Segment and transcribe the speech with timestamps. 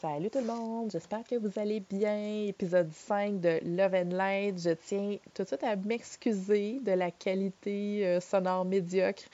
[0.00, 2.46] Salut tout le monde, j'espère que vous allez bien.
[2.46, 4.58] Épisode 5 de Love and Light.
[4.58, 9.24] Je tiens tout de suite à m'excuser de la qualité euh, sonore médiocre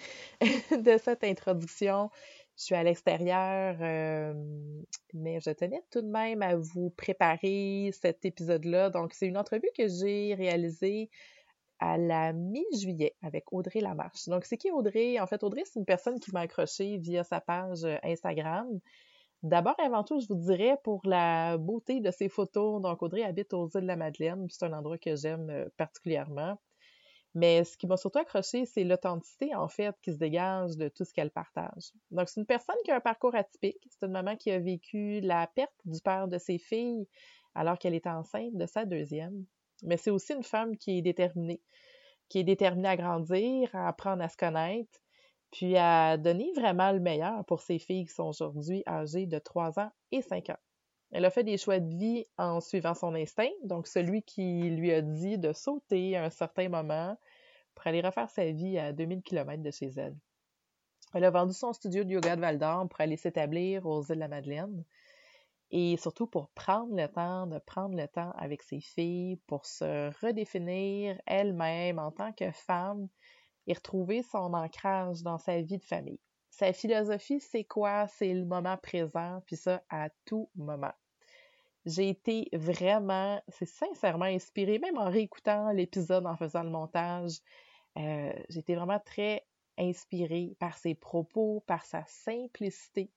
[0.73, 2.11] de cette introduction.
[2.59, 4.35] Je suis à l'extérieur, euh,
[5.15, 8.91] mais je tenais tout de même à vous préparer cet épisode-là.
[8.91, 11.11] Donc, c'est une entrevue que j'ai réalisée
[11.79, 14.27] à la mi-juillet avec Audrey Lamarche.
[14.27, 15.21] Donc, c'est qui Audrey?
[15.21, 18.81] En fait, Audrey, c'est une personne qui m'a accroché via sa page euh, Instagram.
[19.47, 22.83] D'abord, avant tout, je vous dirais pour la beauté de ses photos.
[22.83, 26.59] Donc, Audrey habite aux îles de la Madeleine, c'est un endroit que j'aime euh, particulièrement.
[27.35, 31.05] Mais ce qui m'a surtout accroché, c'est l'authenticité, en fait, qui se dégage de tout
[31.05, 31.93] ce qu'elle partage.
[32.11, 33.87] Donc, c'est une personne qui a un parcours atypique.
[33.91, 37.07] C'est une maman qui a vécu la perte du père de ses filles
[37.55, 39.45] alors qu'elle était enceinte de sa deuxième
[39.83, 41.61] mais c'est aussi une femme qui est déterminée,
[42.29, 45.01] qui est déterminée à grandir, à apprendre à se connaître,
[45.57, 49.81] puis à donner vraiment le meilleur pour ses filles qui sont aujourd'hui âgées de 3
[49.81, 50.59] ans et 5 ans.
[51.13, 54.93] Elle a fait des choix de vie en suivant son instinct, donc celui qui lui
[54.93, 57.17] a dit de sauter à un certain moment
[57.75, 60.15] pour aller refaire sa vie à 2000 km de chez elle.
[61.15, 64.17] Elle a vendu son studio de yoga de Val d'Or pour aller s'établir aux îles
[64.17, 64.85] de la Madeleine
[65.71, 70.11] et surtout pour prendre le temps de prendre le temps avec ses filles pour se
[70.21, 73.09] redéfinir elle-même en tant que femme
[73.67, 76.21] et retrouver son ancrage dans sa vie de famille.
[76.51, 78.07] Sa philosophie, c'est quoi?
[78.07, 80.95] C'est le moment présent, puis ça à tout moment.
[81.85, 87.39] J'ai été vraiment, c'est sincèrement inspirée, même en réécoutant l'épisode, en faisant le montage.
[87.97, 89.47] Euh, j'ai été vraiment très
[89.79, 93.11] inspirée par ses propos, par sa simplicité,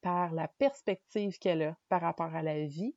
[0.00, 2.94] par la perspective qu'elle a par rapport à la vie.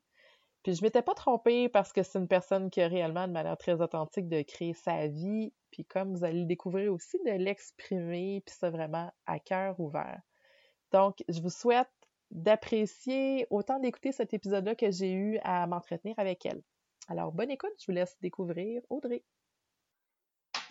[0.64, 3.58] Puis je m'étais pas trompée parce que c'est une personne qui a réellement de manière
[3.58, 8.44] très authentique de créer sa vie, puis comme vous allez le découvrir aussi, de l'exprimer,
[8.46, 10.22] puis ça vraiment à cœur ouvert.
[10.92, 11.90] Donc, je vous souhaite
[12.31, 16.62] d'apprécier autant d'écouter cet épisode-là que j'ai eu à m'entretenir avec elle.
[17.08, 19.24] Alors, bonne écoute, je vous laisse découvrir Audrey.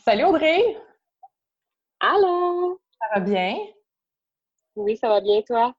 [0.04, 0.60] Salut Audrey!
[2.00, 2.80] Allô!
[3.00, 3.56] Ça va bien?
[4.76, 5.74] Oui, ça va bien, toi?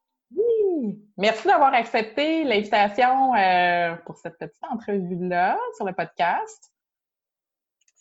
[1.18, 6.72] Merci d'avoir accepté l'invitation euh, pour cette petite entrevue-là sur le podcast.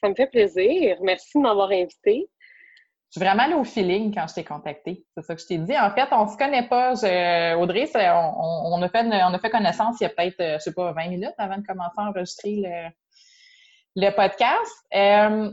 [0.00, 0.98] Ça me fait plaisir.
[1.02, 2.28] Merci de m'avoir invité.
[3.10, 5.04] Je suis vraiment allée au feeling quand je t'ai contactée.
[5.16, 5.76] C'est ça que je t'ai dit.
[5.78, 6.92] En fait, on ne se connaît pas.
[7.56, 10.74] Audrey, on, a fait, on a fait connaissance il y a peut-être, euh, je sais
[10.74, 12.90] pas, 20 minutes avant de commencer à enregistrer le,
[13.96, 14.72] le podcast.
[14.94, 15.50] Euh,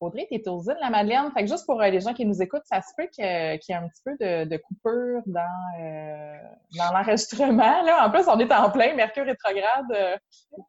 [0.00, 1.30] Audrey, tu es aux îles de la Madeleine.
[1.32, 3.26] Fait que juste pour euh, les gens qui nous écoutent, ça se peut qu'il y
[3.26, 6.36] ait un petit peu de, coupure dans, euh,
[6.76, 7.82] l'enregistrement.
[8.00, 9.86] En plus, on est en plein Mercure rétrograde.
[9.92, 10.16] Euh,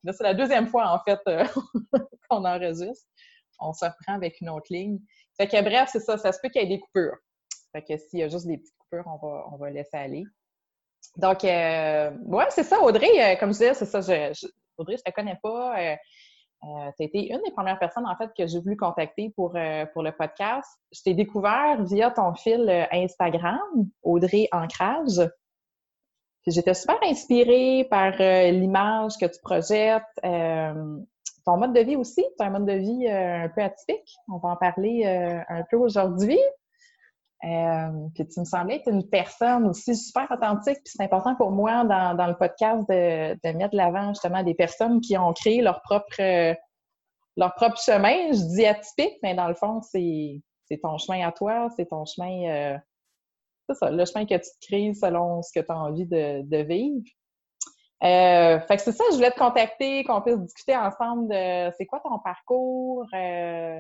[0.06, 1.20] c'est la deuxième fois, en fait,
[2.30, 3.06] qu'on enregistre.
[3.60, 5.00] On se reprend avec une autre ligne.
[5.36, 7.18] Fait que bref, c'est ça, ça se peut qu'il y ait des coupures.
[7.74, 10.24] Fait que s'il y a juste des petites coupures, on va, on va laisser aller.
[11.18, 15.38] Donc, ouais, c'est ça, Audrey, comme je disais, c'est ça, je, Audrey, je te connais
[15.42, 15.98] pas.
[16.64, 19.56] Euh, tu as été une des premières personnes, en fait, que j'ai voulu contacter pour,
[19.56, 20.68] euh, pour le podcast.
[20.92, 23.60] Je t'ai découvert via ton fil euh, Instagram,
[24.02, 25.22] Audrey Ancrage.
[26.48, 32.24] J'étais super inspirée par l'image que tu projettes, ton mode de vie aussi.
[32.38, 34.16] Tu as un mode de vie un peu atypique.
[34.32, 36.40] On va en parler un peu aujourd'hui.
[37.44, 41.52] Euh, puis tu me semblais être une personne aussi super authentique, puis c'est important pour
[41.52, 45.34] moi dans, dans le podcast de, de mettre de l'avant justement des personnes qui ont
[45.34, 46.56] créé leur propre
[47.38, 48.32] leur propre chemin.
[48.32, 50.42] Je dis atypique, mais dans le fond, c'est
[50.82, 52.78] ton chemin à toi, c'est ton chemin, euh,
[53.70, 56.42] c'est ça, le chemin que tu te crées selon ce que tu as envie de,
[56.42, 57.06] de vivre.
[58.04, 61.86] Euh, fait que c'est ça, je voulais te contacter, qu'on puisse discuter ensemble de c'est
[61.86, 63.80] quoi ton parcours, euh,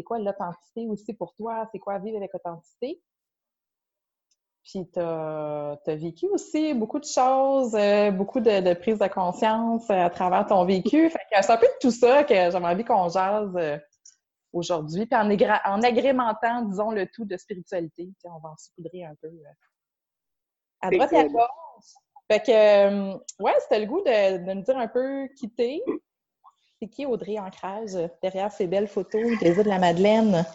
[0.00, 1.68] c'est quoi l'authenticité aussi pour toi?
[1.70, 3.02] C'est quoi vivre avec authenticité?
[4.64, 9.90] Puis tu as, vécu aussi beaucoup de choses, euh, beaucoup de, de prise de conscience
[9.90, 11.10] euh, à travers ton vécu.
[11.10, 13.78] Fait que c'est un peu de tout ça que j'aimerais envie qu'on jase euh,
[14.54, 15.04] aujourd'hui.
[15.04, 18.08] Puis en, en, agrémentant, disons, le tout de spiritualité.
[18.24, 19.30] on va en saupoudrer un peu
[20.80, 21.42] à droite et à gauche.
[22.30, 25.82] Fait que, ouais, c'était le goût de, de, nous dire un peu qui t'es.
[26.82, 27.92] C'est qui Audrey Ancrage
[28.22, 30.46] derrière ces belles photos des îles de la Madeleine?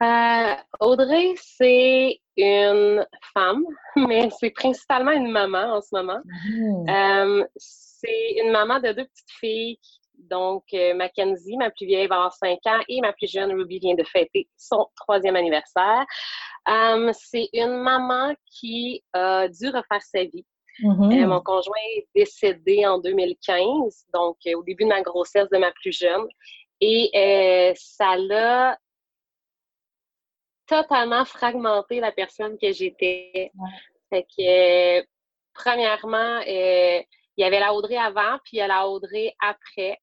[0.00, 3.04] Euh, Audrey, c'est une
[3.34, 3.64] femme,
[3.96, 6.20] mais c'est principalement une maman en ce moment.
[6.24, 6.88] Mmh.
[6.88, 9.80] Euh, c'est une maman de deux petites filles.
[10.16, 13.80] Donc, euh, Mackenzie, ma plus vieille, va avoir 5 ans et ma plus jeune, Ruby,
[13.80, 16.06] vient de fêter son troisième anniversaire.
[16.66, 20.46] c'est une maman qui a dû refaire sa vie.
[20.80, 21.26] Mmh.
[21.26, 25.92] mon conjoint est décédé en 2015, donc au début de ma grossesse de ma plus
[25.92, 26.26] jeune.
[26.80, 28.78] Et ça l'a
[30.68, 33.50] totalement fragmenté la personne que j'étais.
[34.10, 35.04] Fait que,
[35.54, 37.02] premièrement, euh,
[37.36, 39.98] il y avait la Audrey avant, puis il y a la Audrey après.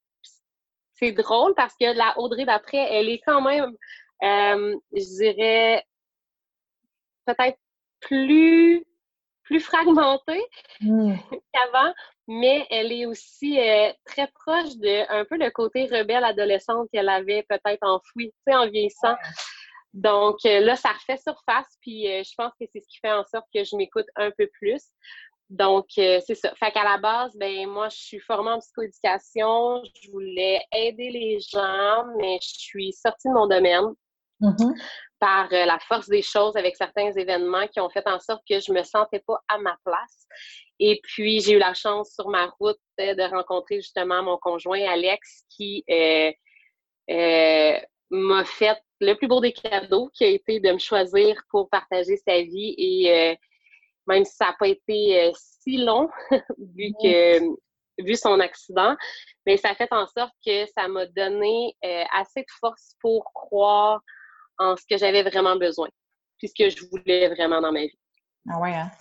[0.93, 3.75] C'est drôle parce que la Audrey d'après, elle est quand même,
[4.23, 5.83] euh, je dirais,
[7.25, 7.59] peut-être
[7.99, 8.85] plus,
[9.45, 10.43] plus fragmentée
[10.81, 11.13] hmm.
[11.53, 11.93] qu'avant,
[12.27, 17.09] mais elle est aussi euh, très proche de un peu le côté rebelle adolescente qu'elle
[17.09, 19.15] avait peut-être enfoui, tu sais, en vieillissant.
[19.93, 23.13] Donc euh, là, ça refait surface, puis euh, je pense que c'est ce qui fait
[23.13, 24.83] en sorte que je m'écoute un peu plus.
[25.51, 26.51] Donc, c'est ça.
[26.55, 29.83] Fait qu'à la base, ben moi, je suis formée en psychoéducation.
[30.01, 33.93] Je voulais aider les gens, mais je suis sortie de mon domaine
[34.41, 34.73] mm-hmm.
[35.25, 38.71] Par la force des choses avec certains événements qui ont fait en sorte que je
[38.71, 40.27] me sentais pas à ma place.
[40.79, 45.45] Et puis, j'ai eu la chance sur ma route de rencontrer justement mon conjoint Alex
[45.49, 45.83] qui
[48.11, 52.17] m'a fait le plus beau des cadeaux qui a été de me choisir pour partager
[52.17, 53.35] sa vie et euh,
[54.07, 56.09] même si ça n'a pas été euh, si long
[56.75, 57.39] vu que
[57.97, 58.95] vu son accident,
[59.45, 63.31] mais ça a fait en sorte que ça m'a donné euh, assez de force pour
[63.33, 64.01] croire
[64.57, 65.89] en ce que j'avais vraiment besoin,
[66.37, 67.99] puis ce que je voulais vraiment dans ma vie.
[68.49, 68.91] Ah ouais, hein?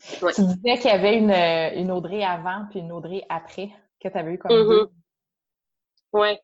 [0.00, 3.70] Tu disais qu'il y avait une, une, Audrey avant puis une Audrey après
[4.02, 4.90] que tu avais eu comme mm-hmm.
[6.12, 6.36] Oui.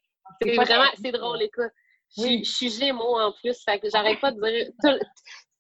[0.43, 1.71] C'est vraiment, c'est drôle, écoute.
[2.17, 4.73] Je, suis Gémeaux en plus, fait que j'arrête pas de dire.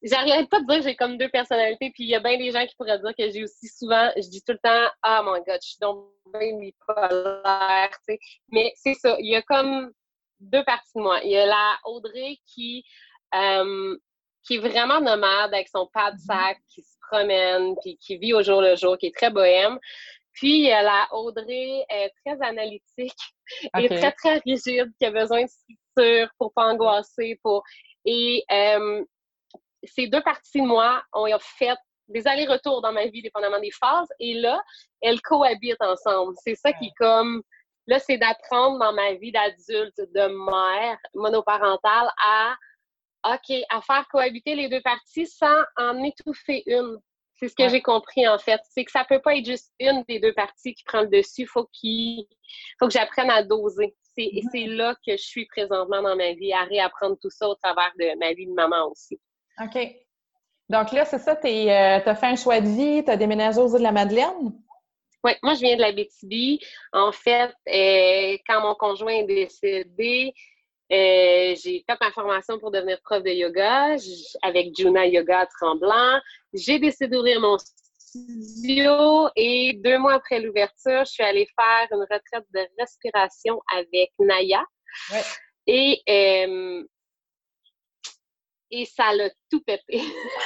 [0.02, 2.50] J'arrête pas de dire que j'ai comme deux personnalités, puis il y a bien des
[2.50, 5.34] gens qui pourraient dire que j'ai aussi souvent, je dis tout le temps, ah mon
[5.34, 8.18] god, je suis donc bien bipolaire, tu sais.
[8.48, 9.92] Mais c'est ça, il y a comme
[10.40, 11.20] deux parties de moi.
[11.22, 12.84] Il y a la Audrey qui,
[13.34, 13.96] euh,
[14.42, 16.20] qui est vraiment nomade avec son pas de mm-hmm.
[16.20, 19.78] sac, qui se promène, puis qui vit au jour le jour, qui est très bohème.
[20.32, 21.84] Puis il y a la Audrey
[22.24, 23.18] très analytique
[23.78, 25.44] et très, très rigide, qui a besoin
[25.96, 27.62] de pour pas angoisser, pour...
[28.04, 29.04] Et euh,
[29.84, 31.76] ces deux parties de moi ont fait
[32.08, 34.08] des allers-retours dans ma vie, dépendamment des phases.
[34.18, 34.62] Et là,
[35.00, 36.34] elles cohabitent ensemble.
[36.42, 37.42] C'est ça qui comme...
[37.90, 42.54] Là, c'est d'apprendre dans ma vie d'adulte, de mère monoparentale à,
[43.34, 46.98] OK, à faire cohabiter les deux parties sans en étouffer une.
[47.34, 48.60] C'est ce que j'ai compris, en fait.
[48.70, 51.46] C'est que ça peut pas être juste une des deux parties qui prend le dessus.
[51.46, 52.26] Faut qu'il
[52.78, 53.96] faut que j'apprenne à doser.
[54.16, 57.56] Et c'est là que je suis présentement dans ma vie, à réapprendre tout ça au
[57.56, 59.18] travers de ma vie de maman aussi.
[59.60, 59.78] OK.
[60.68, 63.58] Donc là, c'est ça, tu euh, as fait un choix de vie, tu as déménagé
[63.58, 64.52] aux îles de la Madeleine?
[65.22, 66.62] Oui, moi, je viens de la BTB.
[66.92, 70.32] En fait, euh, quand mon conjoint est décédé,
[70.92, 73.96] euh, j'ai fait ma formation pour devenir prof de yoga
[74.42, 76.20] avec Juna Yoga Tremblant.
[76.52, 77.58] J'ai décidé d'ouvrir mon
[78.10, 84.10] studio et deux mois après l'ouverture, je suis allée faire une retraite de respiration avec
[84.18, 84.64] Naya.
[85.66, 86.84] Et, euh,
[88.72, 90.02] et ça l'a tout pété.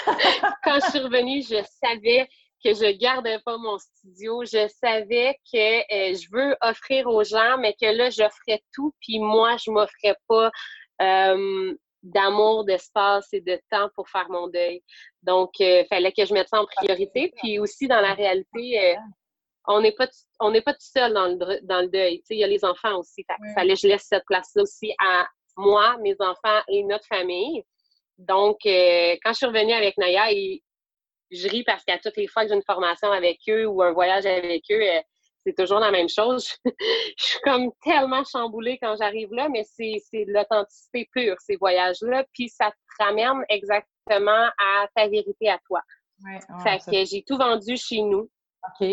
[0.65, 2.29] Quand je suis revenue, je savais
[2.65, 4.45] que je gardais pas mon studio.
[4.45, 9.19] Je savais que euh, je veux offrir aux gens, mais que là, j'offrais tout, puis
[9.19, 10.51] moi, je m'offrais pas
[11.03, 14.83] euh, d'amour, d'espace et de temps pour faire mon deuil.
[15.23, 17.33] Donc, il euh, fallait que je mette ça en priorité.
[17.37, 18.97] Puis aussi, dans la réalité,
[19.67, 20.09] on n'est pas
[20.41, 22.23] on n'est pas tout seul dans le, dans le deuil.
[22.31, 23.25] il y a les enfants aussi.
[23.29, 27.63] Il fallait que je laisse cette place-là aussi à moi, mes enfants et notre famille.
[28.19, 30.31] Donc, euh, quand je suis revenue avec Naya,
[31.31, 33.93] je ris parce qu'à toutes les fois que j'ai une formation avec eux ou un
[33.93, 34.83] voyage avec eux,
[35.47, 36.49] c'est toujours la même chose.
[37.19, 42.25] je suis comme tellement chamboulée quand j'arrive là, mais c'est de l'authenticité pure, ces voyages-là.
[42.33, 45.81] Puis ça te ramène exactement à ta vérité à toi.
[46.25, 48.31] Ouais, fait que j'ai tout vendu chez nous.
[48.81, 48.89] OK.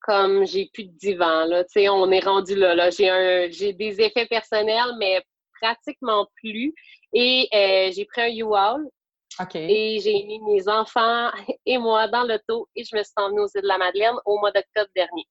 [0.00, 1.64] Comme j'ai plus de divan, là.
[1.64, 2.74] Tu sais, on est rendu là.
[2.74, 2.90] là.
[2.90, 5.22] J'ai des effets personnels, mais
[5.60, 6.74] pratiquement plus.
[7.14, 8.86] Et euh, j'ai pris un U-Haul
[9.54, 11.30] Et j'ai mis mes enfants
[11.66, 14.38] et moi dans l'auto et je me suis emmenée aux îles de la Madeleine au
[14.38, 15.26] mois d'octobre dernier.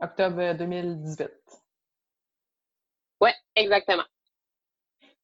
[0.00, 1.30] Octobre 2018.
[3.20, 4.04] Oui, exactement.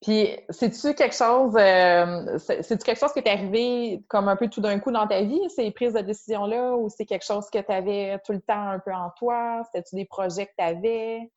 [0.00, 4.60] Puis, c'est-tu quelque chose, euh, c'est-tu quelque chose qui est arrivé comme un peu tout
[4.60, 7.72] d'un coup dans ta vie, ces prises de décision-là, ou c'est quelque chose que tu
[7.72, 9.62] avais tout le temps un peu en toi?
[9.66, 11.28] C'était-tu des projets que tu avais?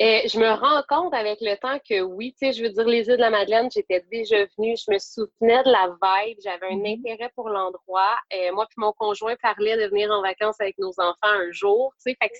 [0.00, 2.84] Et je me rends compte avec le temps que oui, tu sais, je veux dire,
[2.84, 6.66] les îles de la Madeleine, j'étais déjà venue, je me souvenais de la vibe, j'avais
[6.66, 7.00] un mm-hmm.
[7.00, 8.16] intérêt pour l'endroit.
[8.32, 11.92] Euh, moi puis mon conjoint parlait de venir en vacances avec nos enfants un jour,
[11.96, 12.36] tu sais, fait que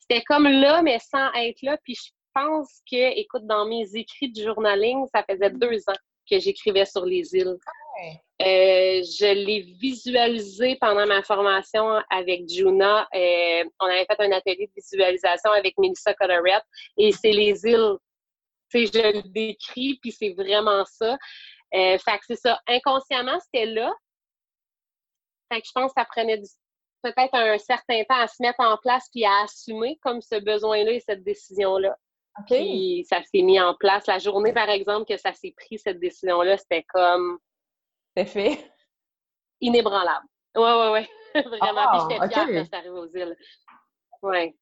[0.00, 1.76] c'était comme là, mais sans être là.
[1.84, 6.38] Puis je pense que, écoute, dans mes écrits de journaling, ça faisait deux ans que
[6.38, 7.58] j'écrivais sur les îles.
[8.42, 13.08] Euh, je l'ai visualisé pendant ma formation avec Juna.
[13.14, 16.64] Euh, on avait fait un atelier de visualisation avec Melissa Colorette
[16.96, 17.96] et c'est les îles.
[18.70, 21.16] Tu sais, je le décris, puis c'est vraiment ça.
[21.74, 22.60] Euh, fait que c'est ça.
[22.66, 23.94] Inconsciemment, c'était là.
[25.52, 26.42] Fait que je pense que ça prenait
[27.02, 30.92] peut-être un certain temps à se mettre en place puis à assumer comme ce besoin-là
[30.92, 31.96] et cette décision-là.
[32.48, 34.06] Puis ça s'est mis en place.
[34.08, 37.38] La journée, par exemple, que ça s'est pris, cette décision-là, c'était comme.
[38.16, 38.72] C'est fait?
[39.60, 40.26] Inébranlable.
[40.56, 41.08] Ouais, ouais, ouais.
[41.42, 42.06] Vraiment.
[42.06, 43.36] puis j'étais fière quand c'est arrivé aux îles.
[44.22, 44.54] Ouais.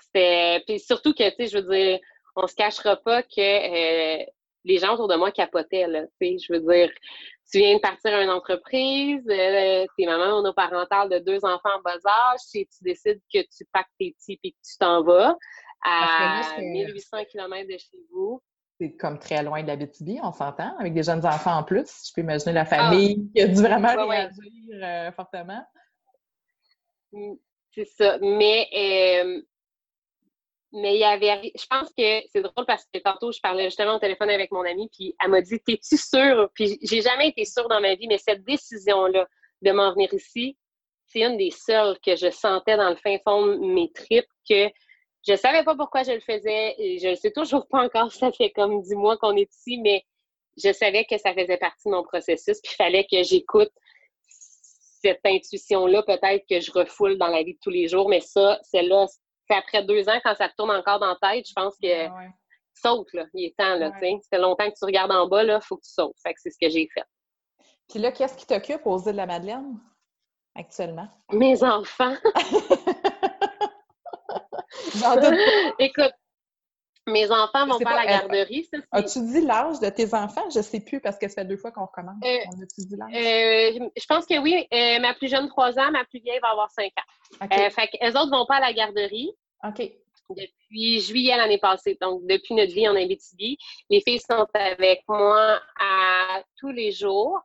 [0.00, 0.62] C'était.
[0.66, 1.98] Puis surtout que, tu sais, je veux dire,
[2.36, 4.24] on se cachera pas que euh,
[4.64, 6.02] les gens autour de moi capotaient, là.
[6.20, 6.90] Tu sais, je veux dire,
[7.50, 11.82] tu viens de partir à une entreprise, euh, t'es maman monoparentale de deux enfants en
[11.82, 15.36] bas âge, et tu décides que tu packs tes petits et que tu t'en vas
[15.84, 18.40] à 1800 km de chez vous.
[18.82, 21.88] C'est comme très loin de la BTB, on s'entend, avec des jeunes enfants en plus.
[22.04, 22.64] Je peux imaginer la ah.
[22.64, 25.64] famille qui a dû vraiment réagir euh, fortement.
[27.12, 27.34] Mm,
[27.72, 28.18] c'est ça.
[28.20, 29.40] Mais, euh,
[30.72, 31.52] mais il y avait.
[31.54, 34.64] Je pense que c'est drôle parce que tantôt, je parlais justement au téléphone avec mon
[34.64, 36.50] amie, puis elle m'a dit T'es-tu sûre?
[36.52, 39.28] Puis j'ai jamais été sûre dans ma vie, mais cette décision-là
[39.62, 40.58] de m'en venir ici,
[41.06, 44.68] c'est une des seules que je sentais dans le fin fond de mes tripes que
[45.26, 46.74] je savais pas pourquoi je le faisais.
[46.78, 48.12] Et je ne sais toujours pas encore.
[48.12, 50.04] Ça fait comme dix mois qu'on est ici, mais
[50.62, 52.60] je savais que ça faisait partie de mon processus.
[52.60, 53.72] Puis il fallait que j'écoute
[55.02, 58.08] cette intuition-là, peut-être que je refoule dans la vie de tous les jours.
[58.08, 59.06] Mais ça, celle-là,
[59.48, 62.06] c'est après deux ans, quand ça tourne encore dans la tête, je pense que
[62.74, 63.24] saute, là.
[63.34, 63.90] Il est temps, là.
[64.00, 64.18] Ouais.
[64.22, 66.16] Ça fait longtemps que tu regardes en bas, là, il faut que tu sautes.
[66.22, 67.04] Fait que c'est ce que j'ai fait.
[67.88, 69.78] Puis là, qu'est-ce qui t'occupe aux îles de la Madeleine
[70.54, 71.08] actuellement?
[71.32, 72.14] Mes enfants.
[75.78, 76.12] Écoute,
[77.06, 78.68] mes enfants vont pas à la garderie.
[78.92, 80.48] As-tu dit l'âge de tes enfants?
[80.50, 82.22] Je ne sais plus parce que ça fait deux fois qu'on recommence.
[82.24, 83.10] Euh, On a-tu dit l'âge?
[83.12, 84.66] Euh, je pense que oui.
[84.72, 85.90] Euh, ma plus jeune, 3 ans.
[85.90, 87.44] Ma plus vieille va avoir 5 ans.
[87.44, 87.70] Okay.
[87.70, 89.32] fait qu'elles autres vont pas à la garderie.
[89.64, 89.92] OK.
[90.30, 91.98] Depuis juillet l'année passée.
[92.00, 93.58] Donc, depuis notre vie en Abitibi.
[93.90, 97.40] Les filles sont avec moi à tous les jours.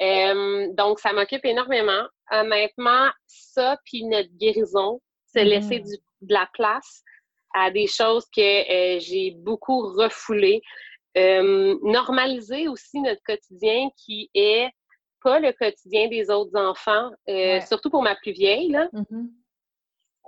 [0.00, 2.06] donc, ça m'occupe énormément.
[2.30, 5.00] Honnêtement, ça, puis notre guérison,
[5.34, 5.84] se laisser mm.
[5.84, 7.02] du de la place
[7.54, 10.62] à des choses que euh, j'ai beaucoup refoulées.
[11.16, 14.70] Euh, normaliser aussi notre quotidien qui est
[15.22, 19.28] pas le quotidien des autres enfants, euh, surtout pour ma plus vieille, là, mm-hmm.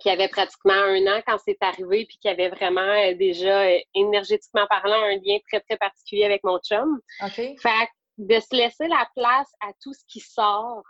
[0.01, 5.01] qui avait pratiquement un an quand c'est arrivé, puis qui avait vraiment déjà, énergétiquement parlant,
[5.05, 7.01] un lien très, très particulier avec mon chum.
[7.37, 10.83] Fait de se laisser la place à tout ce qui sort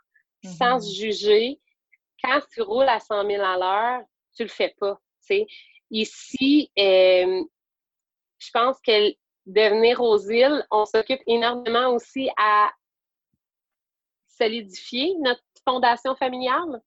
[0.45, 0.81] sans mm-hmm.
[0.81, 1.61] se juger.
[2.25, 4.03] Quand tu roules à 100 000 à l'heure,
[4.35, 4.99] tu le fais pas.
[5.91, 7.45] Ici, euh,
[8.39, 9.11] je pense que
[9.47, 12.71] de venir aux îles, on s'occupe énormément aussi à
[14.27, 16.81] solidifier notre fondation familiale.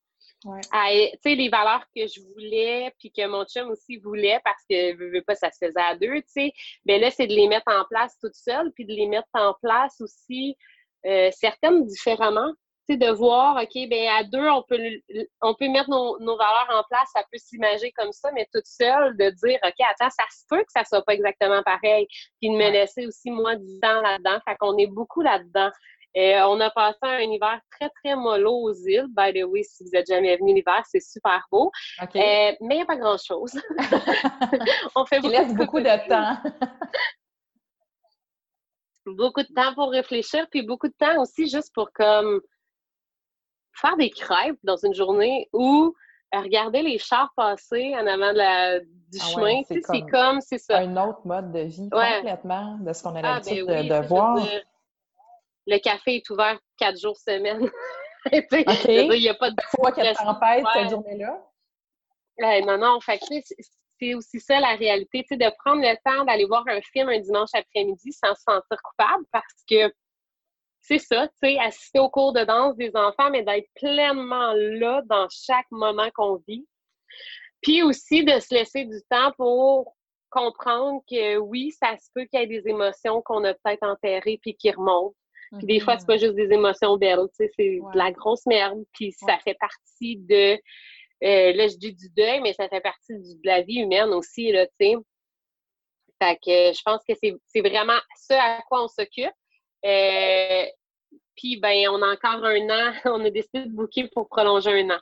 [0.46, 1.14] Ouais.
[1.24, 5.22] les valeurs que je voulais, puis que mon chum aussi voulait, parce que veux, veux
[5.22, 6.54] pas, ça se faisait à deux, tu sais.
[6.86, 9.54] Ben là, c'est de les mettre en place toute seule, puis de les mettre en
[9.62, 10.58] place aussi,
[11.06, 12.52] euh, certaines différemment
[12.90, 14.78] de voir, OK, ben à deux, on peut,
[15.42, 19.16] on peut mettre nos, valeurs en place, ça peut s'imaginer comme ça, mais toute seule,
[19.18, 22.08] de dire, OK, attends, ça se peut que ça soit pas exactement pareil,
[22.42, 24.40] puis de me laisser aussi, moi, du temps là-dedans.
[24.48, 25.72] Fait qu'on est beaucoup là-dedans.
[26.16, 29.08] Euh, on a passé un hiver très, très mollo aux îles.
[29.16, 31.72] By the way, si vous êtes jamais venu l'hiver, c'est super beau.
[32.02, 33.60] Euh, mais il n'y a pas grand-chose.
[34.96, 36.38] on fait beaucoup, laisse beaucoup de temps.
[39.08, 42.42] beaucoup de temps pour réfléchir, puis beaucoup de temps aussi juste pour comme
[43.74, 45.96] faire des crêpes dans une journée ou
[46.34, 50.58] euh, regarder les chars passer en avant de la, du ah chemin, c'est comme, c'est
[50.58, 50.80] ça.
[50.80, 54.44] Un autre mode de vie complètement de ce qu'on a ah, l'habitude ben de, voir.
[55.68, 57.70] le café est ouvert quatre jours semaine.
[58.32, 61.42] il n'y a pas de fois qu'elle tempête cette journée-là?
[62.66, 63.20] non, non, fait
[64.00, 67.52] c'est aussi ça la réalité, de prendre le temps d'aller voir un film un dimanche
[67.54, 69.94] après-midi sans se sentir coupable parce que
[70.84, 75.02] c'est ça, tu sais, assister aux cours de danse des enfants, mais d'être pleinement là
[75.06, 76.68] dans chaque moment qu'on vit.
[77.62, 79.96] Puis aussi de se laisser du temps pour
[80.30, 84.40] comprendre que oui, ça se peut qu'il y ait des émotions qu'on a peut-être enterrées
[84.42, 85.16] puis qui remontent.
[85.58, 86.20] Puis des fois, c'est pas mm-hmm.
[86.20, 88.84] juste des émotions belles, tu sais, c'est de la grosse merde.
[88.94, 90.56] Puis ça fait partie de,
[91.24, 94.52] euh, là, je dis du deuil, mais ça fait partie de la vie humaine aussi,
[94.52, 94.96] là, tu sais.
[96.22, 99.32] Fait que je pense que c'est vraiment ce à quoi on s'occupe.
[99.86, 100.66] Euh,
[101.36, 102.94] puis, ben, on a encore un an.
[103.06, 105.00] On a décidé de booker pour prolonger un an.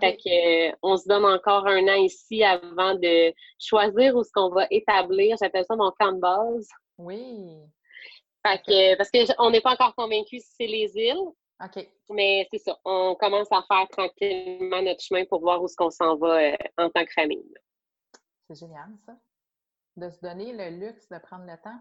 [0.00, 4.30] Fait que, euh, on se donne encore un an ici avant de choisir où ce
[4.32, 5.36] qu'on va établir.
[5.38, 6.68] J'appelle ça mon camp de base.
[6.96, 7.58] Oui.
[8.46, 11.30] Fait que, parce qu'on n'est pas encore convaincu si c'est les îles.
[11.62, 11.88] OK.
[12.10, 12.78] Mais c'est ça.
[12.84, 16.56] On commence à faire tranquillement notre chemin pour voir où ce qu'on s'en va euh,
[16.78, 17.54] en tant que famille.
[18.48, 19.16] C'est génial, ça.
[19.96, 21.80] De se donner le luxe de prendre le temps.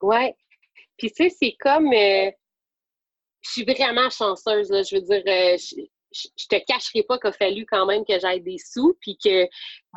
[0.00, 0.36] Ouais.
[0.96, 1.92] Puis, tu sais, c'est comme.
[1.92, 2.30] Euh,
[3.42, 4.82] je suis vraiment chanceuse, là.
[4.82, 5.56] Je veux dire, euh,
[6.12, 9.44] je, te cacherai pas qu'il a fallu quand même que j'aille des sous, puis que,
[9.44, 9.50] tu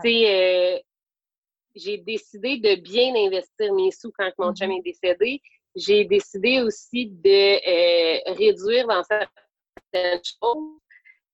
[0.03, 0.79] sais, euh,
[1.75, 4.79] j'ai décidé de bien investir mes sous quand mon chum mm-hmm.
[4.79, 5.41] est décédé.
[5.75, 10.79] J'ai décidé aussi de réduire dans certaines choses,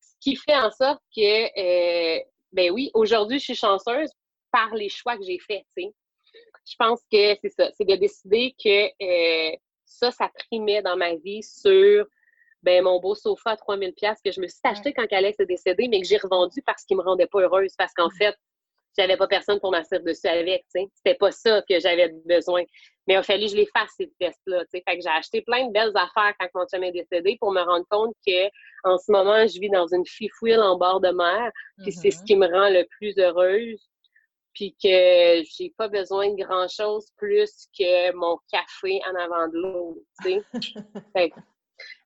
[0.01, 2.19] ce qui fait en sorte que,
[2.51, 4.09] ben oui, aujourd'hui, je suis chanceuse
[4.51, 5.93] par les choix que j'ai faits, tu sais
[6.65, 9.55] je pense que c'est ça, c'est de décider que euh,
[9.85, 12.05] ça, ça primait dans ma vie sur
[12.63, 15.45] ben, mon beau sofa à 3000 pièces que je me suis acheté quand Alex est
[15.45, 18.17] décédé, mais que j'ai revendu parce qu'il me rendait pas heureuse, parce qu'en mm.
[18.17, 18.35] fait,
[18.97, 20.81] j'avais pas personne pour m'asseoir dessus avec, tu.
[20.95, 22.63] C'était pas ça que j'avais besoin.
[23.07, 24.63] Mais il a fallu que je les fasse, ces tests-là.
[24.71, 27.61] Fait que j'ai acheté plein de belles affaires quand mon chum est décédé pour me
[27.61, 28.45] rendre compte que,
[28.83, 31.51] en ce moment, je vis dans une fifouille en bord de mer,
[31.81, 32.25] puis c'est ce mm-hmm.
[32.25, 33.89] qui me rend le plus heureuse
[34.53, 39.99] puis que j'ai pas besoin de grand-chose plus que mon café en avant de l'autre,
[40.23, 41.31] tu sais.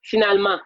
[0.01, 0.59] finalement,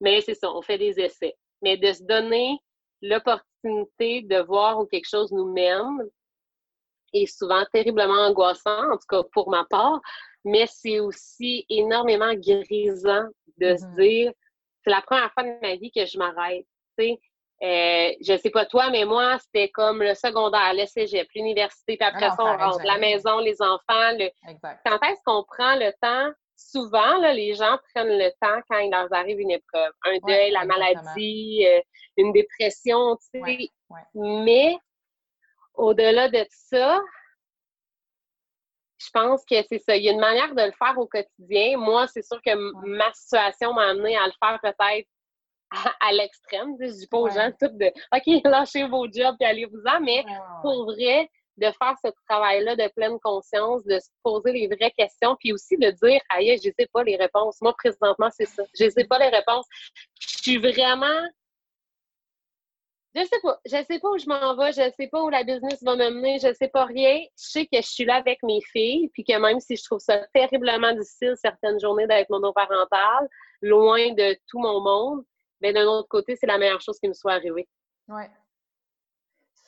[0.00, 1.36] mais c'est ça, on fait des essais.
[1.62, 2.58] Mais de se donner
[3.02, 6.08] l'opportunité de voir où quelque chose nous mène
[7.12, 10.00] est souvent terriblement angoissant, en tout cas pour ma part,
[10.44, 13.26] mais c'est aussi énormément grisant
[13.58, 14.00] de se mm-hmm.
[14.00, 14.32] dire
[14.84, 16.66] c'est la première fois de ma vie que je m'arrête.
[17.62, 22.06] Euh, je sais pas toi, mais moi, c'était comme le secondaire, le cégep, l'université, puis
[22.06, 24.12] après ah ça, on rentre la maison, les enfants.
[24.18, 24.28] Le...
[24.84, 26.32] Quand est-ce qu'on prend le temps?
[26.54, 29.92] Souvent, là, les gens prennent le temps quand il leur arrive une épreuve.
[30.04, 31.80] Un deuil, la maladie, euh,
[32.16, 33.70] une dépression, tu sais.
[34.14, 34.76] Mais
[35.74, 37.00] au-delà de ça,
[38.98, 39.96] je pense que c'est ça.
[39.96, 41.76] Il y a une manière de le faire au quotidien.
[41.78, 42.54] Moi, c'est sûr que
[42.86, 45.08] ma situation m'a amené à le faire peut-être
[46.00, 46.76] à, l'extrême.
[46.80, 50.24] Je dis pas aux gens tout de OK, lâchez vos jobs et allez-vous-en, mais
[50.62, 55.36] pour vrai, de faire ce travail-là de pleine conscience, de se poser les vraies questions,
[55.36, 57.60] puis aussi de dire Aïe, je sais pas les réponses.
[57.62, 58.62] Moi, présentement, c'est ça.
[58.78, 59.66] Je sais pas les réponses.
[60.20, 61.26] Je suis vraiment.
[63.14, 63.58] Je sais pas.
[63.64, 64.72] Je sais pas où je m'en vais.
[64.72, 66.38] Je sais pas où la business va me mener.
[66.38, 67.24] Je sais pas rien.
[67.38, 70.00] Je sais que je suis là avec mes filles, puis que même si je trouve
[70.00, 73.28] ça terriblement difficile certaines journées d'être monoparentale,
[73.62, 75.24] loin de tout mon monde,
[75.60, 77.68] mais d'un autre côté, c'est la meilleure chose qui me soit arrivée.
[78.08, 78.22] Oui.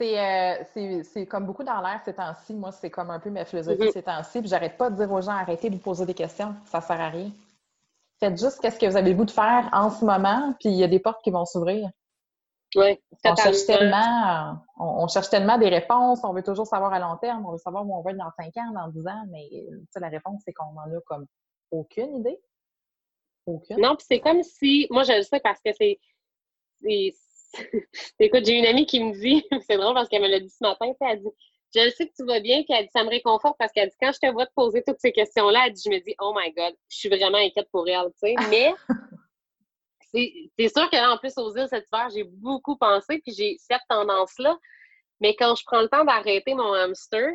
[0.01, 2.55] Euh, c'est comme beaucoup dans l'air ces temps-ci.
[2.55, 3.93] Moi, c'est comme un peu ma philosophie mm-hmm.
[3.93, 4.41] ces temps-ci.
[4.41, 6.55] Puis j'arrête pas de dire aux gens arrêtez de vous poser des questions.
[6.67, 7.33] Ça sert à rien.
[8.21, 10.77] Faites juste ce que vous avez le goût de faire en ce moment, puis il
[10.77, 11.89] y a des portes qui vont s'ouvrir.
[12.75, 17.17] Oui, on cherche tellement, on, cherche tellement des réponses, on veut toujours savoir à long
[17.17, 19.49] terme, on veut savoir où on va être dans 5 ans, dans 10 ans, mais
[19.95, 21.27] la réponse, c'est qu'on n'en a comme
[21.71, 22.39] aucune idée.
[23.79, 24.87] Non, puis c'est comme si.
[24.91, 25.99] Moi, je le sais parce que c'est.
[28.21, 30.63] Écoute, j'ai une amie qui me dit, c'est drôle parce qu'elle me l'a dit ce
[30.63, 31.29] matin, elle dit
[31.75, 33.89] Je le sais que tu vas bien, puis elle dit Ça me réconforte parce qu'elle
[33.89, 36.15] dit Quand je te vois te poser toutes ces questions-là, elle dit Je me dis
[36.21, 38.35] Oh my God, je suis vraiment inquiète pour elle, tu sais.
[38.51, 38.75] Mais
[40.59, 43.83] c'est sûr que en plus, aux îles cet hiver, j'ai beaucoup pensé, puis j'ai cette
[43.89, 44.57] tendance-là.
[45.21, 47.31] Mais quand je prends le temps d'arrêter mon hamster,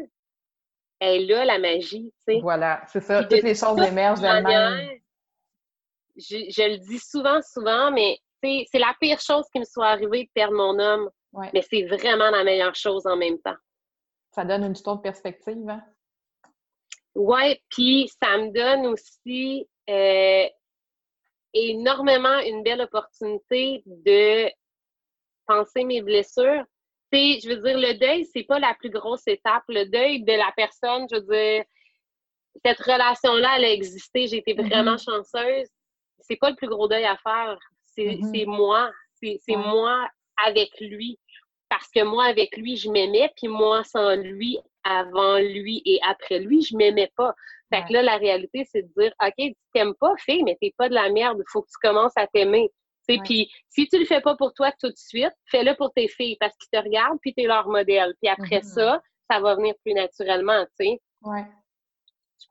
[0.99, 2.39] elle a la magie, tu sais.
[2.39, 3.23] Voilà, c'est ça.
[3.23, 5.02] Toutes les choses émergent d'elles-mêmes
[6.15, 10.29] je, le dis souvent, souvent, mais c'est la pire chose qui me soit arrivée de
[10.33, 11.09] perdre mon homme.
[11.53, 13.55] Mais c'est vraiment la meilleure chose en même temps.
[14.31, 15.83] Ça donne une autre perspective, hein?
[17.15, 20.47] Oui, puis ça me donne aussi euh,
[21.53, 24.49] énormément une belle opportunité de
[25.45, 26.63] penser mes blessures.
[27.11, 29.63] je veux dire, le deuil, c'est pas la plus grosse étape.
[29.67, 31.63] Le deuil de la personne, je veux dire,
[32.65, 34.27] cette relation-là, elle a existé.
[34.27, 34.69] J'ai été mm-hmm.
[34.69, 35.69] vraiment chanceuse
[36.23, 37.57] c'est pas le plus gros deuil à faire.
[37.85, 38.45] C'est mm-hmm.
[38.45, 38.91] moi.
[39.21, 40.07] C'est moi
[40.45, 41.19] avec lui.
[41.69, 46.39] Parce que moi, avec lui, je m'aimais, puis moi, sans lui, avant lui et après
[46.39, 47.33] lui, je m'aimais pas.
[47.73, 50.73] Fait que là, la réalité, c'est de dire, OK, tu t'aimes pas, fille, mais t'es
[50.77, 51.39] pas de la merde.
[51.39, 52.69] Il faut que tu commences à t'aimer.
[53.07, 56.37] Puis si tu le fais pas pour toi tout de suite, fais-le pour tes filles
[56.39, 58.13] parce qu'ils te regardent, puis tu es leur modèle.
[58.21, 58.73] Puis après mm-hmm.
[58.75, 61.01] ça, ça va venir plus naturellement, tu sais.
[61.23, 61.43] Ouais.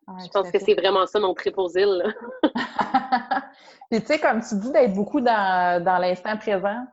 [0.08, 2.02] Je pense que c'est vraiment ça mon trip aux îles.
[3.90, 6.86] puis tu sais, comme tu dis d'être beaucoup dans, dans l'instant présent,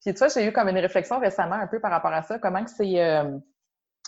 [0.00, 2.38] puis tu vois, j'ai eu comme une réflexion récemment un peu par rapport à ça,
[2.38, 3.38] comment que c'est euh,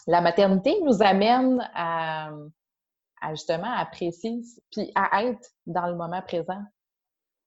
[0.06, 2.30] la maternité nous amène à,
[3.20, 6.62] à, justement apprécier puis à être dans le moment présent.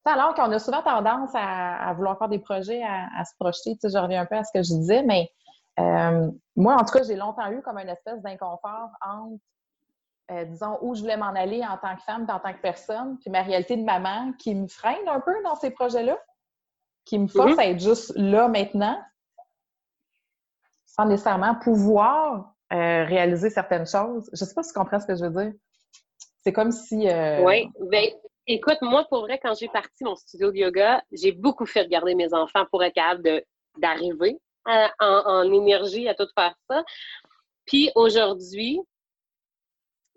[0.05, 3.97] alors qu'on a souvent tendance à, vouloir faire des projets, à, se projeter, tu sais,
[3.97, 5.31] je reviens un peu à ce que je disais, mais
[5.79, 9.39] euh, moi, en tout cas, j'ai longtemps eu comme une espèce d'inconfort entre,
[10.29, 13.17] euh, disons, où je voulais m'en aller en tant que femme, en tant que personne,
[13.19, 16.17] puis ma réalité de maman qui me freine un peu dans ces projets-là
[17.05, 17.59] qui me force mhm.
[17.59, 18.99] à être juste là maintenant,
[20.85, 24.29] sans nécessairement pouvoir euh, réaliser certaines choses.
[24.33, 25.53] Je ne sais pas si tu comprends ce que je veux dire.
[26.43, 27.09] C'est comme si.
[27.09, 27.69] Euh, oui.
[27.79, 28.09] Ben,
[28.47, 32.15] écoute, moi, pour vrai, quand j'ai parti mon studio de yoga, j'ai beaucoup fait regarder
[32.15, 33.43] mes enfants pour être capable
[33.77, 36.83] d'arriver en, en, énergie à tout faire ça.
[37.65, 38.79] Puis aujourd'hui,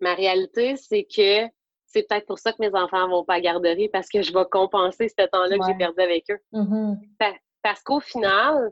[0.04, 1.48] ma réalité, c'est que
[1.86, 4.44] c'est peut-être pour ça que mes enfants vont pas à garderie parce que je vais
[4.50, 6.38] compenser ce temps-là que j'ai perdu avec eux.
[6.52, 7.38] Mm-hmm.
[7.62, 8.70] Parce qu'au final,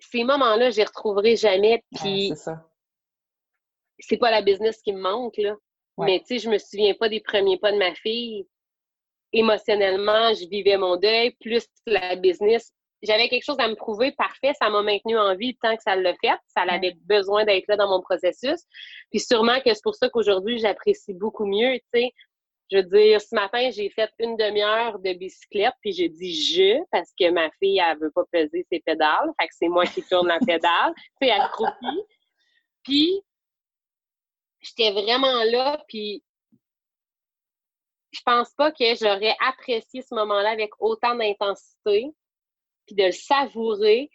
[0.00, 1.84] ces moments-là, je les retrouverai jamais.
[1.94, 2.32] Puis
[4.00, 5.54] c'est pas la business qui me manque, là.
[5.98, 8.46] Mais tu sais, je me souviens pas des premiers pas de ma fille.
[9.32, 14.52] Émotionnellement, je vivais mon deuil, plus la business j'avais quelque chose à me prouver, parfait,
[14.60, 16.36] ça m'a maintenu en vie tant que ça l'a fait.
[16.48, 18.60] Ça avait besoin d'être là dans mon processus.
[19.10, 22.12] Puis sûrement que c'est pour ça qu'aujourd'hui, j'apprécie beaucoup mieux, tu sais.
[22.70, 26.78] Je veux dire, ce matin, j'ai fait une demi-heure de bicyclette, puis j'ai dit je
[26.90, 29.30] parce que ma fille, elle veut pas peser ses pédales.
[29.40, 30.92] Fait que c'est moi qui tourne la pédale.
[31.20, 32.02] Tu sais, elle croupit.
[32.82, 33.22] Puis,
[34.60, 36.22] j'étais vraiment là, puis
[38.12, 42.12] je pense pas que j'aurais apprécié ce moment-là avec autant d'intensité
[42.88, 44.10] puis de le savourer.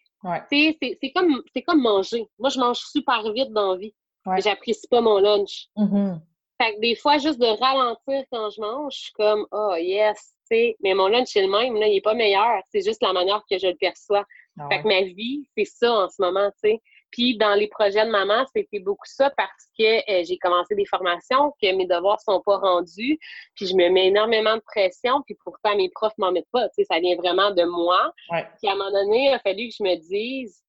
[0.50, 0.78] C'est
[1.16, 2.26] comme, comme manger.
[2.40, 3.96] Moi, je mange super vite dans la vie.
[4.26, 4.42] Ouais.
[4.42, 5.68] J'apprécie pas mon lunch.
[5.78, 6.20] Mm-hmm.
[6.62, 10.34] Fait que des fois, juste de ralentir quand je mange, je suis comme, oh yes,
[10.46, 10.76] sais.
[10.82, 12.62] mais mon lunch est le même, là, il est pas meilleur.
[12.70, 14.26] C'est juste la manière que je le perçois.
[14.60, 16.82] Ah fait que ma vie, c'est ça en ce moment, tu sais.
[17.14, 20.86] Puis dans les projets de maman, c'était beaucoup ça parce que euh, j'ai commencé des
[20.86, 23.20] formations, que mes devoirs sont pas rendus,
[23.54, 26.76] puis je me mets énormément de pression, puis pourtant mes profs m'en mettent pas, tu
[26.78, 28.12] sais, ça vient vraiment de moi.
[28.58, 30.64] Puis à un moment donné, il a fallu que je me dise,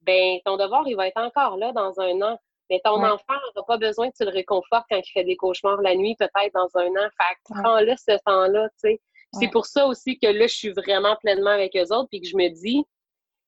[0.00, 2.38] ben ton devoir, il va être encore là dans un an.
[2.68, 5.80] Mais ton enfant n'aura pas besoin que tu le réconfortes quand il fait des cauchemars
[5.80, 7.08] la nuit, peut-être dans un an.
[7.16, 9.00] Fait que prends-le ce temps-là, tu sais.
[9.38, 12.26] C'est pour ça aussi que là, je suis vraiment pleinement avec eux autres, puis que
[12.26, 12.84] je me dis,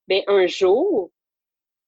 [0.07, 1.11] ben un jour,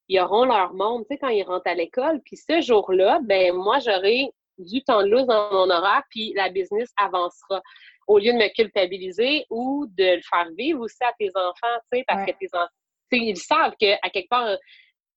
[0.09, 2.21] ils auront leur monde, tu sais, quand ils rentrent à l'école.
[2.25, 6.49] Puis ce jour-là, ben moi, j'aurai du temps de loose dans mon horaire, puis la
[6.49, 7.61] business avancera.
[8.07, 11.99] Au lieu de me culpabiliser ou de le faire vivre aussi à tes enfants, tu
[11.99, 12.69] sais, parce que tes enfants,
[13.13, 14.57] ils savent qu'à quelque part,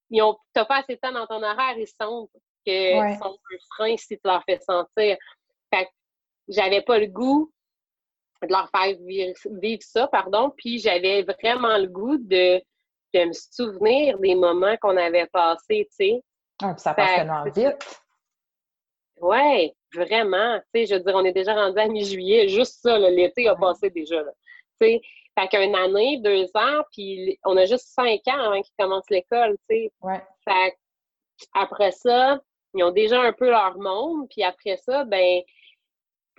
[0.09, 2.31] ils ont, t'as pas assez de temps dans ton horaire, ils sentent
[2.65, 3.17] que ouais.
[3.17, 5.17] sont un frein si tu leur fais sentir.
[5.73, 5.89] Fait que
[6.47, 7.51] j'avais pas le goût
[8.41, 12.61] de leur faire vivre, vivre ça, pardon, puis j'avais vraiment le goût de
[13.13, 16.23] de me souvenir des moments qu'on avait passés, tu sais.
[16.61, 18.03] Ah, ça passe tellement vite.
[19.21, 20.59] Oui, vraiment.
[20.73, 22.47] Tu sais, je veux dire, on est déjà rendu à mi-juillet.
[22.47, 24.21] Juste ça, l'été a passé déjà.
[24.21, 24.31] Là.
[24.79, 25.01] Tu sais,
[25.37, 29.57] fait qu'une année, deux ans, puis on a juste cinq ans avant qu'ils commencent l'école,
[29.69, 29.91] tu sais.
[30.01, 30.21] Ouais.
[30.43, 30.77] Fait
[31.53, 32.39] après ça,
[32.73, 35.41] ils ont déjà un peu leur monde, puis après ça, ben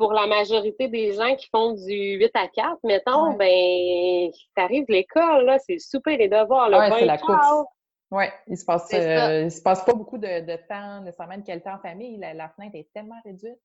[0.00, 4.92] pour la majorité des gens qui font du 8 à 4, mettons, ben, t'arrives de
[4.92, 7.66] l'école, là, c'est souper les devoirs, le ouais, c'est la course.
[8.10, 11.44] Oui, il se passe euh, il se passe pas beaucoup de, de, temps, nécessairement de
[11.44, 12.18] quel temps en famille.
[12.18, 13.60] La, fenêtre est tellement réduite.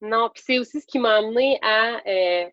[0.00, 2.50] Non, puis c'est aussi ce qui m'a amené à euh,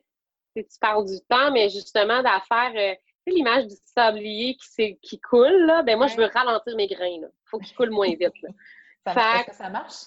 [0.55, 2.93] tu parles du temps, mais justement d'affaire euh,
[3.25, 6.87] tu sais, l'image du sablier qui, qui coule, là, ben moi, je veux ralentir mes
[6.87, 7.07] grains.
[7.07, 8.39] Il faut qu'il coule moins vite.
[8.43, 9.13] Là.
[9.13, 10.03] ça, que ça marche?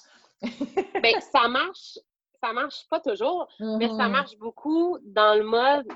[1.02, 1.98] ben, ça marche
[2.42, 4.10] ça marche pas toujours, mais ça mm-hmm.
[4.10, 5.86] marche beaucoup dans le mode,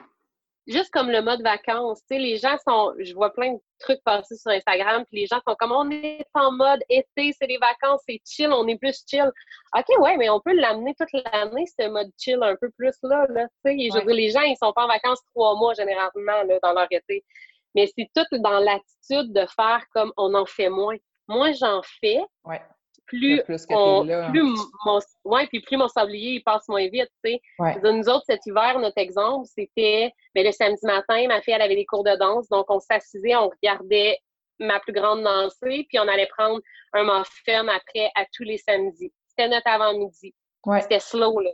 [0.66, 2.00] juste comme le mode vacances.
[2.02, 5.26] Tu sais, les gens sont, je vois plein de trucs passer sur Instagram, puis les
[5.26, 8.78] gens sont comme on est en mode été, c'est les vacances, c'est chill, on est
[8.78, 9.30] plus chill.
[9.76, 13.26] OK, ouais, mais on peut l'amener toute l'année, ce mode chill un peu plus là.
[13.28, 15.74] là tu sais, je veux dire, les gens, ils sont pas en vacances trois mois
[15.74, 17.24] généralement là, dans leur été.
[17.74, 20.96] Mais c'est tout dans l'attitude de faire comme on en fait moins.
[21.28, 22.22] Moi, j'en fais.
[22.44, 22.62] Ouais
[23.07, 27.40] plus, on, plus mon, ouais, puis plus mon sablier il passe moins vite, tu sais.
[27.83, 31.62] Nous autres, cet hiver, notre exemple, c'était mais ben, le samedi matin, ma fille, elle
[31.62, 34.19] avait des cours de danse, donc on s'assisait, on regardait
[34.59, 36.61] ma plus grande danser, puis on allait prendre
[36.92, 39.12] un muffin après à tous les samedis.
[39.29, 40.35] C'était notre avant-midi.
[40.81, 41.51] C'était slow, là.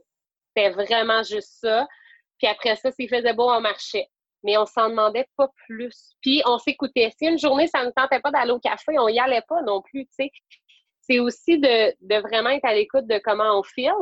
[0.48, 1.86] C'était vraiment juste ça.
[2.38, 4.08] Puis après ça, s'il faisait beau, on marchait.
[4.44, 6.16] Mais on s'en demandait pas plus.
[6.20, 7.12] Puis on s'écoutait.
[7.16, 9.80] Si une journée, ça ne tentait pas d'aller au café, on y allait pas non
[9.82, 10.30] plus, tu sais.
[11.02, 13.92] C'est aussi de, de, vraiment être à l'écoute de comment on file.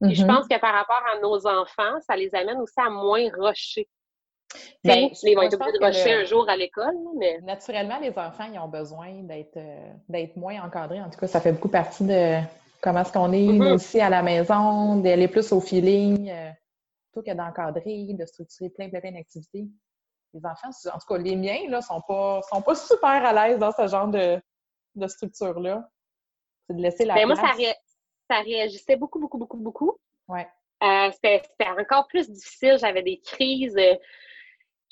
[0.00, 0.26] Puis je mm-hmm.
[0.26, 3.88] pense que par rapport à nos enfants, ça les amène aussi à moins rusher.
[4.84, 7.40] Ben, ils vont être obligés de rusher un jour à l'école, mais...
[7.40, 11.00] Naturellement, les enfants, ils ont besoin d'être euh, d'être moins encadrés.
[11.00, 12.38] En tout cas, ça fait beaucoup partie de
[12.80, 13.72] comment est-ce qu'on est, mm-hmm.
[13.72, 16.50] aussi à la maison, d'aller plus au feeling, euh,
[17.12, 19.66] plutôt que d'encadrer, de structurer plein, plein, plein d'activités.
[20.34, 23.58] Les enfants, en tout cas, les miens, là, sont pas, sont pas super à l'aise
[23.58, 24.40] dans ce genre de,
[24.96, 25.88] de structure-là.
[26.68, 27.52] C'est de laisser la ben, Moi, ça,
[28.30, 29.98] ça réagissait beaucoup, beaucoup, beaucoup, beaucoup.
[30.28, 30.46] Ouais.
[30.82, 31.42] Euh, c'était
[31.78, 32.76] encore plus difficile.
[32.78, 33.76] J'avais des crises.
[33.76, 33.94] Euh,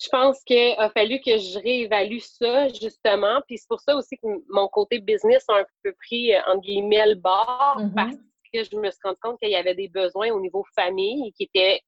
[0.01, 3.41] je pense qu'il a fallu que je réévalue ça, justement.
[3.47, 6.63] Puis c'est pour ça aussi que mon côté business a un peu pris, euh, entre
[6.63, 7.95] guillemets, le bord, mm-hmm.
[7.95, 8.17] parce
[8.53, 11.45] que je me suis rendu compte qu'il y avait des besoins au niveau famille qui
[11.45, 11.81] étaient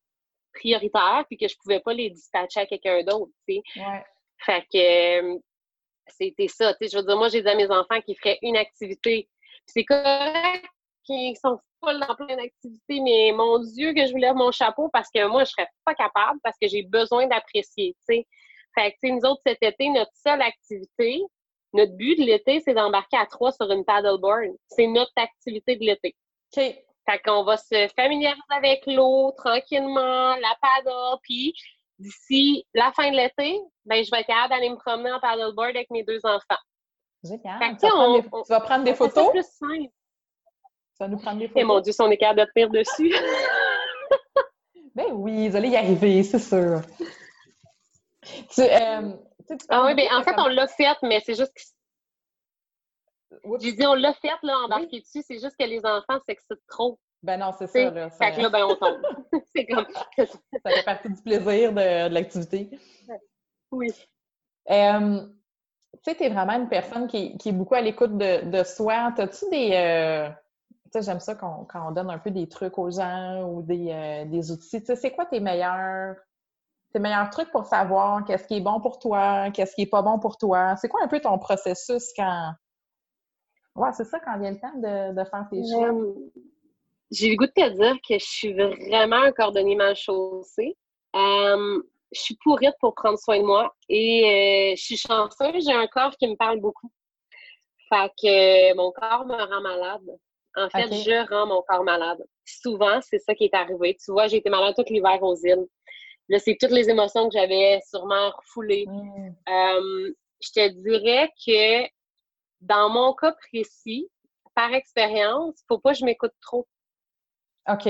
[0.52, 3.62] prioritaires, puis que je pouvais pas les dispatcher à quelqu'un d'autre, tu sais.
[3.80, 4.04] Ouais.
[4.38, 5.38] Fait que
[6.08, 6.92] c'était ça, tu sais.
[6.92, 9.28] Je veux dire, moi, j'ai dit à mes enfants qu'ils feraient une activité.
[9.66, 10.66] C'est correct
[11.04, 14.88] qui sont full dans plein d'activités, mais mon Dieu, que je vous lève mon chapeau
[14.92, 18.26] parce que moi, je serais pas capable parce que j'ai besoin d'apprécier, tu sais.
[18.74, 21.22] Fait que, nous autres, cet été, notre seule activité,
[21.74, 24.56] notre but de l'été, c'est d'embarquer à trois sur une paddleboard.
[24.68, 26.16] C'est notre activité de l'été.
[26.56, 26.62] OK.
[27.06, 31.52] Fait qu'on va se familiariser avec l'eau tranquillement, la paddle, puis
[31.98, 35.70] d'ici la fin de l'été, ben, je vais être capable d'aller me promener en paddleboard
[35.70, 36.60] avec mes deux enfants.
[37.24, 37.76] Génial.
[37.78, 37.86] tu,
[38.48, 39.30] vas prendre des photos?
[39.30, 39.90] plus simple.
[40.98, 41.62] Ça nous prendre des photos.
[41.62, 43.14] Et mon Dieu, si on est capable de tenir dessus.
[44.94, 46.82] ben oui, vous allez y arriver, c'est sûr.
[48.50, 49.12] Tu, euh,
[49.68, 51.62] ah oui, ben en fait, on l'a fait, mais c'est juste que.
[53.60, 56.98] J'ai dit, on l'a fait, là, embarquer dessus, c'est juste que les enfants s'excitent trop.
[57.22, 58.10] Ben non, c'est ça, là.
[58.10, 59.02] Fait que là, ben on tombe.
[59.56, 59.86] c'est comme.
[60.16, 60.26] ça
[60.70, 62.70] fait partie du plaisir de, l'activité.
[63.70, 63.92] Oui.
[64.70, 65.26] Euh,
[66.02, 69.12] tu sais, tu es vraiment une personne qui, est beaucoup à l'écoute de, soi.
[69.16, 69.70] As-tu des.
[69.74, 70.28] Euh,
[71.00, 74.50] j'aime ça quand, on donne un peu des trucs aux gens ou des, euh, des
[74.50, 74.82] outils.
[74.84, 76.16] c'est quoi tes meilleurs,
[76.92, 80.02] tes meilleurs trucs pour savoir qu'est-ce qui est bon pour toi, qu'est-ce qui est pas
[80.02, 80.76] bon pour toi?
[80.76, 82.52] C'est quoi un peu ton processus quand.
[83.76, 85.92] Ouais, c'est ça, quand vient le temps de, faire tes choix?
[87.10, 90.76] J'ai le goût de te dire que je suis vraiment un cordonnier mal chaussé.
[92.12, 95.86] Je suis pourrite pour prendre soin de moi et euh, je suis chanceuse, j'ai un
[95.86, 96.90] corps qui me parle beaucoup.
[97.88, 100.18] Fait que euh, mon corps me rend malade.
[100.56, 102.24] En fait, je rends mon corps malade.
[102.44, 103.96] Souvent, c'est ça qui est arrivé.
[104.02, 105.66] Tu vois, j'ai été malade tout l'hiver aux îles.
[106.28, 108.86] Là, c'est toutes les émotions que j'avais sûrement refoulées.
[108.86, 109.34] Mm.
[109.48, 111.88] Euh, je te dirais que
[112.60, 114.08] dans mon cas précis,
[114.54, 116.66] par expérience, faut pas que je m'écoute trop.
[117.68, 117.88] OK.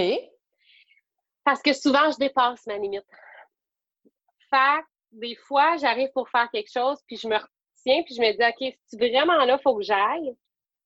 [1.45, 3.05] Parce que souvent, je dépasse ma limite.
[5.13, 8.45] Des fois, j'arrive pour faire quelque chose, puis je me retiens, puis je me dis,
[8.69, 10.35] OK, si vraiment là, il faut que j'aille,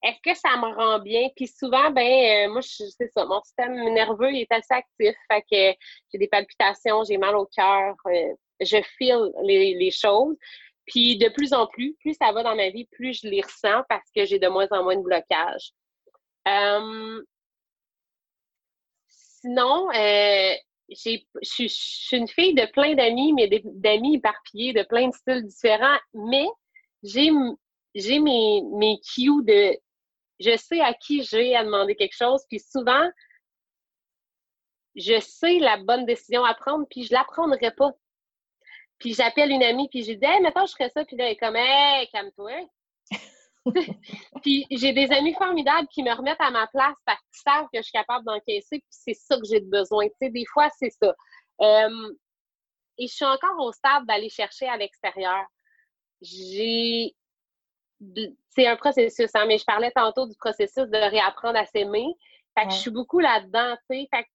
[0.02, 1.28] est-ce que ça me rend bien?
[1.34, 5.16] Puis souvent, ben, euh, moi, c'est ça, mon système nerveux est assez actif.
[5.30, 5.78] Fait que
[6.12, 10.36] j'ai des palpitations, j'ai mal au cœur, euh, je file les, choses.
[10.86, 13.82] Puis de plus en plus, plus ça va dans ma vie, plus je les ressens
[13.88, 15.72] parce que j'ai de moins en moins de blocage.
[16.46, 17.22] Euh,
[19.08, 19.88] sinon,
[20.88, 25.98] je suis une fille de plein d'amis, mais d'amis éparpillés, de plein de styles différents,
[26.14, 26.46] mais
[27.02, 27.30] j'ai
[28.18, 29.76] mes, mes cues de
[30.40, 33.10] je sais à qui j'ai à demander quelque chose, puis souvent,
[34.94, 37.92] je sais la bonne décision à prendre, puis je la prendrai pas.
[38.98, 41.32] Puis j'appelle une amie, puis j'ai dit, hey, maintenant je ferais ça, puis là, elle
[41.32, 42.68] est comme, hey, calme-toi.
[44.42, 47.78] puis j'ai des amis formidables qui me remettent à ma place parce qu'ils savent que
[47.78, 50.06] je suis capable d'encaisser, puis c'est ça que j'ai besoin.
[50.06, 51.14] Tu sais, des fois, c'est ça.
[51.60, 52.14] Euh,
[52.98, 55.44] et je suis encore au stade d'aller chercher à l'extérieur.
[56.20, 57.14] J'ai
[58.50, 62.06] c'est un processus, hein, mais je parlais tantôt du processus de réapprendre à s'aimer.
[62.56, 64.08] Fait que je suis beaucoup là-dedans, tu sais.
[64.12, 64.28] Fait que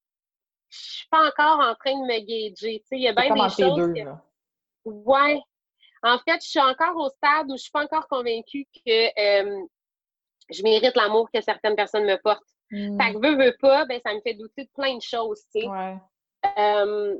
[0.70, 2.98] je suis pas encore en train de me gager, tu sais.
[2.98, 3.94] Il y a bien des choses.
[3.94, 4.04] Deux,
[4.86, 5.40] Ouais.
[6.04, 9.66] En fait, je suis encore au stade où je suis pas encore convaincue que euh,
[10.50, 12.44] je mérite l'amour que certaines personnes me portent.
[12.72, 13.00] Hmm.
[13.00, 15.62] Fait que veux, veux pas, ben ça me fait douter de plein de choses, tu
[15.62, 15.68] sais.
[15.68, 15.98] Ouais.
[16.58, 17.18] Euh,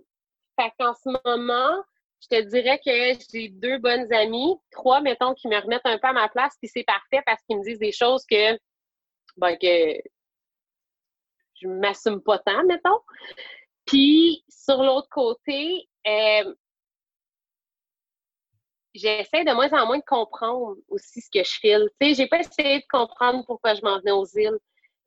[0.60, 1.84] fait qu'en ce moment,
[2.22, 6.08] je te dirais que j'ai deux bonnes amies, trois, mettons, qui me remettent un peu
[6.08, 8.58] à ma place, puis c'est parfait parce qu'ils me disent des choses que,
[9.38, 10.02] ben, que
[11.56, 13.00] je m'assume pas tant, mettons.
[13.86, 16.56] Puis, sur l'autre côté, euh,
[18.94, 21.90] j'essaie de moins en moins de comprendre aussi ce que je file.
[22.00, 24.60] Tu sais, j'ai pas essayé de comprendre pourquoi je m'en venais aux îles.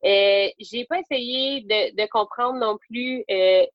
[0.05, 3.65] Euh, j'ai pas essayé de, comprendre non plus euh,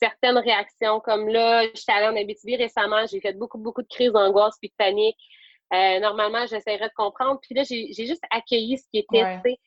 [0.00, 1.00] certaines réactions.
[1.00, 4.68] Comme là, j'étais allée en Abitibi récemment, j'ai fait beaucoup, beaucoup de crises d'angoisse puis
[4.68, 5.18] de panique.
[5.72, 7.40] Euh, normalement, j'essaierais de comprendre.
[7.40, 9.58] Puis là, j'ai juste accueilli ce qui était.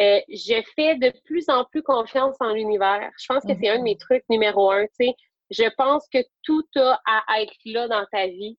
[0.00, 3.10] Euh, je fais de plus en plus confiance en l'univers.
[3.16, 3.98] Je pense que c'est un de mes mm-hmm.
[3.98, 4.86] trucs numéro un.
[4.98, 5.14] sais.
[5.50, 8.58] Je pense que tout a à être là dans ta vie,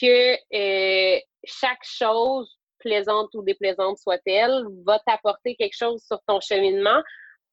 [0.00, 7.02] que euh, chaque chose, plaisante ou déplaisante soit-elle, va t'apporter quelque chose sur ton cheminement.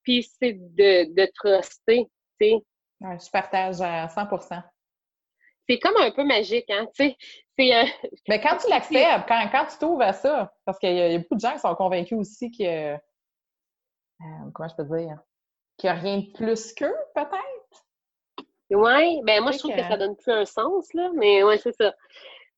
[0.03, 2.63] Puis c'est de, de truster, tu sais.
[3.01, 4.61] je partage à 100%
[5.67, 7.17] C'est comme un peu magique, hein, tu sais.
[7.59, 7.85] Euh,
[8.27, 11.35] Mais quand tu l'acceptes, quand, quand tu t'ouvres à ça, parce qu'il y, a beaucoup
[11.35, 12.93] de gens qui sont convaincus aussi que.
[12.93, 12.97] Euh,
[14.53, 15.19] comment je peux dire?
[15.77, 17.54] Qu'il n'y a rien de plus qu'eux, peut-être?
[18.71, 19.84] Oui, ben moi, je trouve que...
[19.84, 21.93] ça donne plus un sens, là, mais ouais, c'est ça.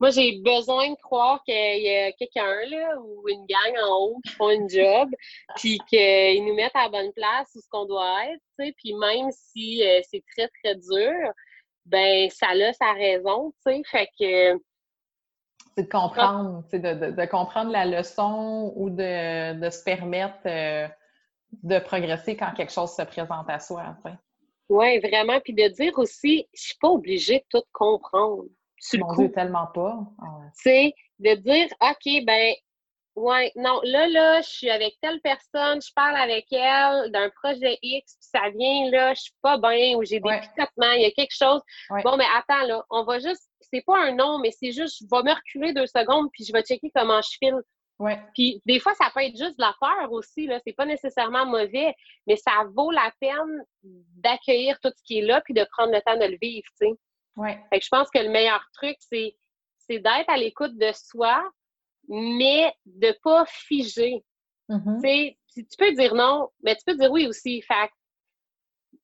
[0.00, 4.20] Moi, j'ai besoin de croire qu'il y a quelqu'un, là, ou une gang en haut
[4.24, 5.08] qui font une job,
[5.56, 8.74] puis qu'ils nous mettent à la bonne place où ce qu'on doit être, tu sais,
[8.76, 11.32] puis même si euh, c'est très, très dur,
[11.84, 14.60] ben ça a sa raison, tu sais, fait que
[15.78, 20.88] c'est de comprendre, de, de, de, comprendre la leçon ou de, de se permettre euh,
[21.62, 23.96] de progresser quand quelque chose se présente à soi.
[24.68, 25.40] Oui, vraiment.
[25.40, 28.44] Puis de dire aussi, je suis pas obligée de tout comprendre.
[28.80, 29.98] Sur le tellement pas.
[30.54, 32.54] C'est ah de dire, OK, ben,
[33.18, 37.76] Ouais, non, là, là, je suis avec telle personne, je parle avec elle d'un projet
[37.82, 41.04] X, puis ça vient, là, je suis pas bien, ou j'ai des picotements, il y
[41.04, 41.60] a quelque chose.
[42.04, 45.06] Bon, mais attends, là, on va juste, c'est pas un nom, mais c'est juste, je
[45.10, 47.60] vais me reculer deux secondes, puis je vais checker comment je file.
[47.98, 48.20] Ouais.
[48.34, 51.46] Puis des fois, ça peut être juste de la peur aussi, là, c'est pas nécessairement
[51.46, 51.94] mauvais,
[52.26, 56.00] mais ça vaut la peine d'accueillir tout ce qui est là, puis de prendre le
[56.02, 56.94] temps de le vivre, tu sais.
[57.36, 57.60] Ouais.
[57.70, 59.34] Fait que je pense que le meilleur truc, c'est
[59.88, 61.42] d'être à l'écoute de soi,
[62.08, 64.24] mais de pas figer.
[64.68, 65.36] Mm-hmm.
[65.54, 67.62] Tu peux dire non, mais tu peux dire oui aussi.
[67.62, 67.90] Fait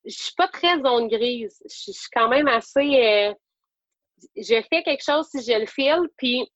[0.05, 1.63] je suis pas très zone grise.
[1.65, 2.79] Je suis quand même assez.
[2.81, 3.35] Euh,
[4.37, 6.47] je fais quelque chose si je le file, puis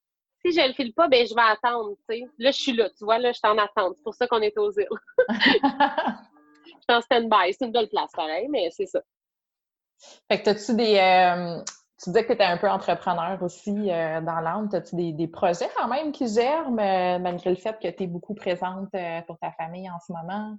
[0.45, 1.95] si je le file pas, ben je vais attendre.
[2.37, 3.95] Là, je suis là, tu vois, là, je suis en attente.
[3.97, 4.87] C'est pour ça qu'on est aux îles.
[5.29, 7.53] je suis en stand-by.
[7.53, 9.01] C'est une belle place, pareil, mais c'est ça.
[10.29, 10.97] Fait que as-tu des.
[10.97, 11.61] Euh,
[12.01, 14.69] tu disais que tu étais un peu entrepreneur aussi euh, dans l'âme.
[14.71, 18.07] As-tu des, des, projets quand même qui germent, euh, malgré le fait que tu es
[18.07, 20.57] beaucoup présente euh, pour ta famille en ce moment?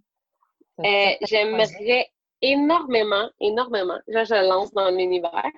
[1.26, 2.10] J'aimerais
[2.42, 5.50] énormément, énormément, là je lance dans l'univers,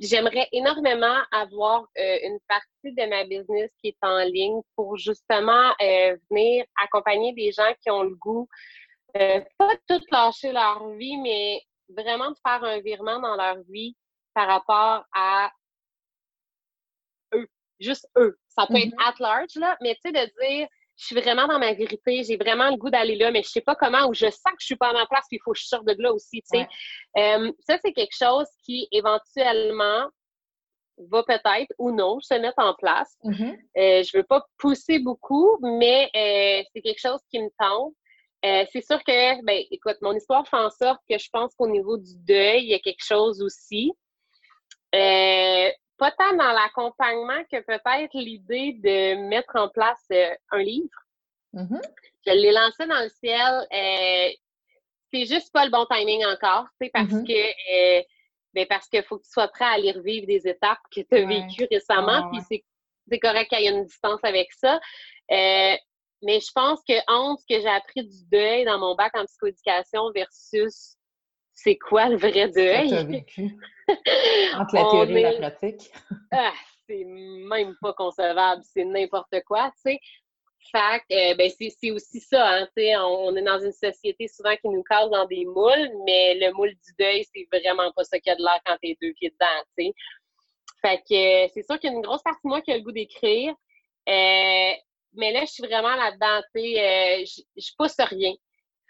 [0.00, 5.74] J'aimerais énormément avoir une partie de ma business qui est en ligne pour justement
[6.30, 8.48] venir accompagner des gens qui ont le goût,
[9.12, 13.94] pas tout lâcher leur vie, mais vraiment de faire un virement dans leur vie
[14.34, 15.50] par rapport à
[17.34, 18.38] eux, juste eux.
[18.48, 19.08] Ça peut être mm-hmm.
[19.08, 22.36] at large, là, mais tu sais, de dire, je suis vraiment dans ma vérité, j'ai
[22.36, 24.66] vraiment le goût d'aller là, mais je sais pas comment, ou je sens que je
[24.66, 26.58] suis pas à ma place, puis il faut que je sorte de là aussi, tu
[26.58, 26.68] sais.
[27.18, 30.08] Euh, ça, c'est quelque chose qui, éventuellement,
[31.10, 33.16] va peut-être ou non se mettre en place.
[33.24, 33.58] Mm-hmm.
[33.78, 37.94] euh, je veux pas pousser beaucoup, mais euh, c'est quelque chose qui me tente.
[38.44, 41.68] Euh, c'est sûr que, ben, écoute, mon histoire fait en sorte que je pense qu'au
[41.68, 43.92] niveau du deuil, il y a quelque chose aussi.
[45.96, 50.98] Euh, pas tant dans l'accompagnement que peut-être l'idée de mettre en place euh, un livre.
[51.54, 51.82] Mm-hmm.
[52.26, 54.36] Je l'ai lancé dans le ciel.
[55.12, 57.26] c'est juste pas le bon timing encore, tu sais, parce mm-hmm.
[57.26, 58.06] que
[58.54, 61.14] ben, parce qu'il faut que tu sois prêt à aller revivre des étapes que tu
[61.14, 62.40] as vécues récemment, puis
[63.08, 64.80] c'est correct qu'il y ait une distance avec ça.
[65.28, 69.24] Mais je pense que entre ce que j'ai appris du deuil dans mon bac en
[69.26, 70.95] psychoéducation versus
[71.56, 73.06] c'est quoi le vrai deuil?
[73.06, 73.56] vécu?
[74.58, 75.90] entre la théorie et la pratique.
[76.32, 76.52] ah,
[76.86, 80.00] c'est même pas concevable, c'est n'importe quoi, tu sais.
[80.70, 84.68] Fait euh, ben c'est aussi ça, hein, on, on, est dans une société souvent qui
[84.68, 88.30] nous casse dans des moules, mais le moule du deuil, c'est vraiment pas ça qu'il
[88.30, 89.94] y a de l'air quand t'es deux pieds dedans, tu sais.
[90.82, 91.14] Fait que
[91.44, 92.92] euh, c'est sûr qu'il y a une grosse partie de moi qui a le goût
[92.92, 93.54] d'écrire.
[94.08, 94.72] Euh,
[95.14, 97.24] mais là, je suis vraiment là-dedans, tu sais,
[97.56, 98.34] je, pousse rien.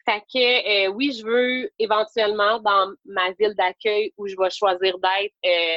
[0.09, 4.99] Fait que euh, oui, je veux éventuellement dans ma ville d'accueil où je vais choisir
[4.99, 5.77] d'être, euh,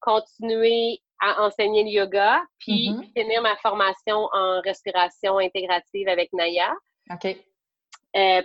[0.00, 3.12] continuer à enseigner le yoga, puis mm-hmm.
[3.16, 6.72] finir ma formation en respiration intégrative avec Naya.
[7.10, 7.36] OK.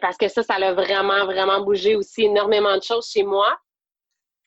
[0.01, 3.57] parce que ça, ça a vraiment, vraiment bougé aussi énormément de choses chez moi.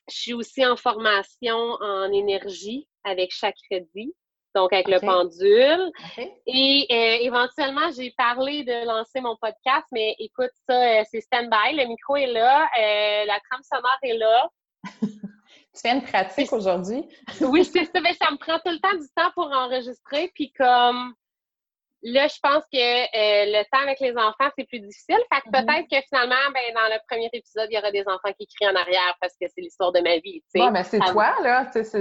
[0.09, 4.13] Je suis aussi en formation en énergie avec chaque crédit
[4.59, 5.91] donc avec le pendule.
[6.45, 11.75] Et euh, éventuellement, j'ai parlé de lancer mon podcast, mais écoute, ça, euh, c'est stand-by.
[11.75, 14.49] Le micro est là, euh, la trame sonore est là.
[15.01, 17.07] tu fais une pratique aujourd'hui?
[17.41, 18.01] oui, c'est ça.
[18.01, 20.31] Mais ça me prend tout le temps du temps pour enregistrer.
[20.35, 21.13] Puis comme
[22.03, 25.17] là, je pense que euh, le temps avec les enfants, c'est plus difficile.
[25.33, 25.65] Fait que mm-hmm.
[25.65, 28.69] peut-être que finalement, ben, dans le premier épisode, il y aura des enfants qui crient
[28.69, 30.41] en arrière parce que c'est l'histoire de ma vie.
[30.55, 31.69] Oui, mais c'est toi, là.
[31.73, 31.99] C'est ça.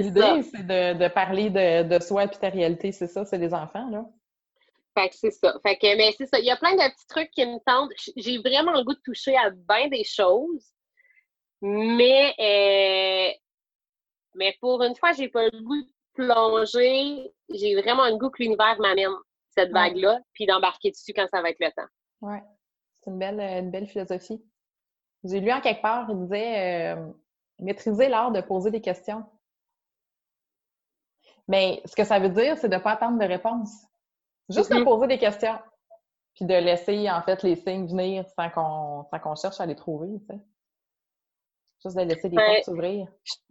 [0.00, 2.92] l'idée, c'est de, parler de, de soi et ta réalité.
[2.92, 4.04] C'est ça, c'est les enfants, là.
[4.96, 5.54] Fait que c'est ça.
[5.62, 6.38] Fait que, mais c'est ça.
[6.40, 7.92] Il y a plein de petits trucs qui me tentent.
[8.16, 10.66] J'ai vraiment le goût de toucher à bien des choses.
[11.60, 13.32] Mais, euh,
[14.34, 17.32] mais pour une fois, j'ai pas le goût de plonger.
[17.50, 19.14] J'ai vraiment le goût que l'univers m'amène
[19.58, 21.88] cette vague-là, puis d'embarquer dessus quand ça va être le temps.
[22.20, 22.36] Oui,
[23.00, 24.42] c'est une belle, une belle philosophie.
[25.24, 27.12] J'ai lu en quelque part, il disait euh,
[27.58, 29.24] maîtriser l'art de poser des questions.
[31.48, 33.70] Mais ce que ça veut dire, c'est de ne pas attendre de réponse.
[34.48, 34.84] Juste de mm-hmm.
[34.84, 35.58] poser des questions.
[36.34, 40.26] Puis de laisser, en fait, les signes venir sans qu'on cherche à les trouver, tu
[40.26, 40.40] sais.
[41.84, 43.06] Juste de laisser des portes s'ouvrir.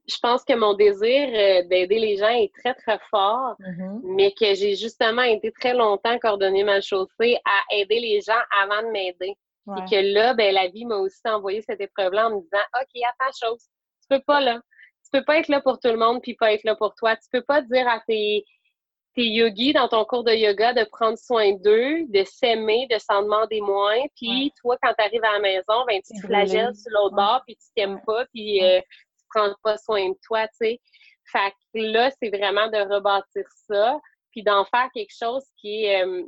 [0.08, 4.02] Je pense que mon désir euh, d'aider les gens est très, très fort, mm-hmm.
[4.04, 8.84] mais que j'ai justement été très longtemps coordonnée mal chaussée à aider les gens avant
[8.84, 9.36] de m'aider.
[9.76, 13.02] Et que là, ben, la vie m'a aussi envoyé cette épreuve-là en me disant OK,
[13.04, 13.66] attends, chose,
[14.02, 14.62] tu peux pas là.
[15.04, 17.18] Tu peux pas être là pour tout le monde puis pas être là pour toi.
[17.18, 18.46] Tu peux pas dire à tes,
[19.18, 23.24] tes yogis dans ton cours de yoga de prendre soin d'eux, de s'aimer, de s'en
[23.24, 24.00] demander moins.
[24.16, 27.42] Puis toi, quand tu arrives à la maison, ben, tu te flagelles sur l'autre bord,
[27.48, 30.80] puis tu t'aimes pas, puis euh, tu prends pas soin de toi, tu sais.
[31.32, 34.00] Fait que là, c'est vraiment de rebâtir ça,
[34.30, 36.24] puis d'en faire quelque chose qui est euh,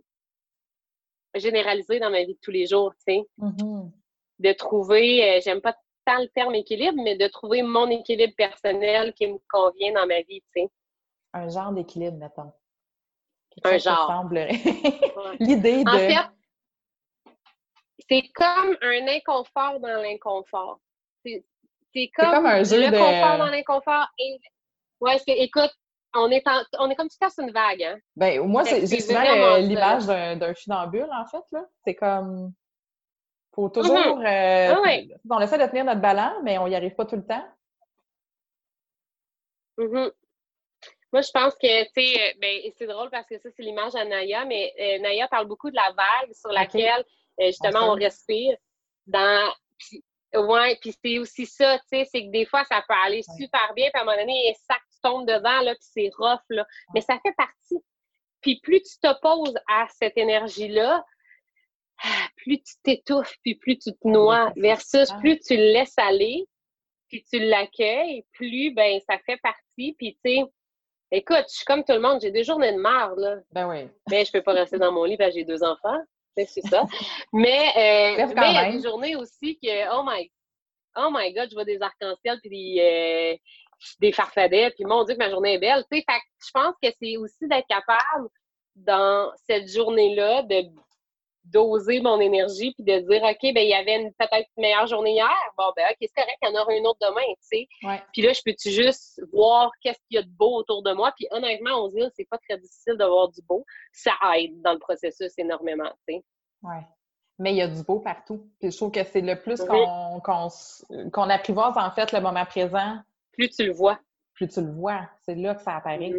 [1.35, 3.21] généralisé dans ma vie de tous les jours, tu sais.
[3.37, 3.91] Mm-hmm.
[4.39, 5.75] De trouver, euh, j'aime pas
[6.05, 10.21] tant le terme équilibre, mais de trouver mon équilibre personnel qui me convient dans ma
[10.21, 10.69] vie, tu sais.
[11.33, 12.51] Un genre d'équilibre, mettons
[13.65, 14.29] un genre.
[15.39, 15.89] L'idée de.
[15.89, 16.29] En fait,
[18.09, 20.79] c'est comme un inconfort dans l'inconfort.
[21.23, 22.97] C'est comme, comme, un jeu le de...
[22.97, 24.07] confort dans l'inconfort.
[24.19, 24.39] Et...
[24.99, 25.71] Ouais, écoute,
[26.15, 26.43] on est,
[26.79, 27.83] on est comme tu casses une vague.
[27.83, 27.99] Hein?
[28.15, 31.43] Ben, moi, j'ai souvent l'image d'un funambule, en fait.
[31.51, 31.65] là.
[31.85, 32.53] C'est comme.
[33.53, 33.73] faut mm-hmm.
[33.73, 34.21] toujours.
[34.25, 37.45] Euh, on essaie de tenir notre ballon, mais on n'y arrive pas tout le temps.
[39.77, 40.09] Mm
[41.11, 43.95] moi, je pense que, tu sais, euh, ben, c'est drôle parce que ça, c'est l'image
[43.95, 47.03] à Naya, mais euh, Naya parle beaucoup de la vague sur laquelle,
[47.39, 48.55] euh, justement, on respire.
[49.07, 50.03] Dans, pis,
[50.35, 53.73] ouais, puis c'est aussi ça, tu sais, c'est que des fois, ça peut aller super
[53.73, 56.67] bien, puis à un moment donné, ça tu tombes dedans, là, puis c'est rough, là.
[56.93, 57.83] Mais ça fait partie.
[58.41, 61.03] Puis plus tu t'opposes à cette énergie-là,
[62.37, 66.45] plus tu t'étouffes, puis plus tu te noies, versus plus tu le laisses aller,
[67.07, 70.43] puis tu l'accueilles, plus, ben, ça fait partie, puis tu sais,
[71.11, 73.37] Écoute, je suis comme tout le monde, j'ai des journées de marde, là.
[73.51, 73.89] Ben oui.
[74.09, 75.99] Mais je peux pas rester dans mon lit parce que j'ai deux enfants.
[76.35, 76.85] C'est ça.
[77.33, 80.31] Mais, euh, il y a des journées aussi que, oh my,
[80.95, 83.37] oh my God, je vois des arcs-en-ciel puis des, euh,
[83.99, 85.83] des farfadets, puis mon Dieu que ma journée est belle.
[85.91, 86.05] Tu sais,
[86.45, 88.29] je pense que c'est aussi d'être capable
[88.75, 90.63] dans cette journée-là de
[91.51, 95.13] doser mon énergie puis de dire OK, ben il y avait une peut-être meilleure journée
[95.13, 95.29] hier.
[95.57, 97.67] Bon ben OK, c'est correct, il y en aura une autre demain, tu sais.
[98.13, 101.11] Puis là, je peux-tu juste voir qu'est-ce qu'il y a de beau autour de moi?
[101.15, 103.65] Puis honnêtement, on dit c'est pas très difficile de voir du beau.
[103.91, 106.23] Ça aide dans le processus énormément, tu sais.
[106.63, 106.85] Ouais.
[107.37, 108.49] Mais il y a du beau partout.
[108.59, 112.97] Puis je trouve que c'est le plus qu'on qu'on apprivoise en fait le moment présent.
[113.31, 113.97] Plus tu le vois.
[114.33, 115.09] Plus tu le vois.
[115.25, 116.11] C'est là que ça apparaît.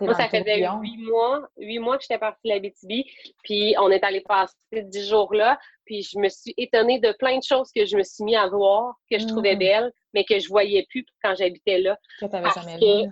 [0.00, 3.06] Moi, ça faisait huit mois, huit mois que j'étais partie de la BTB,
[3.44, 7.38] puis on est allé passer dix jours là, puis je me suis étonnée de plein
[7.38, 9.58] de choses que je me suis mis à voir, que je trouvais mm.
[9.58, 11.96] belles, mais que je voyais plus quand j'habitais là.
[12.20, 13.10] Que t'avais jamais vu.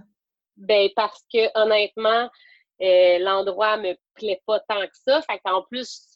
[0.56, 2.28] Ben, parce que honnêtement,
[2.82, 5.22] euh, l'endroit me plaît pas tant que ça.
[5.22, 6.15] Fait qu'en plus,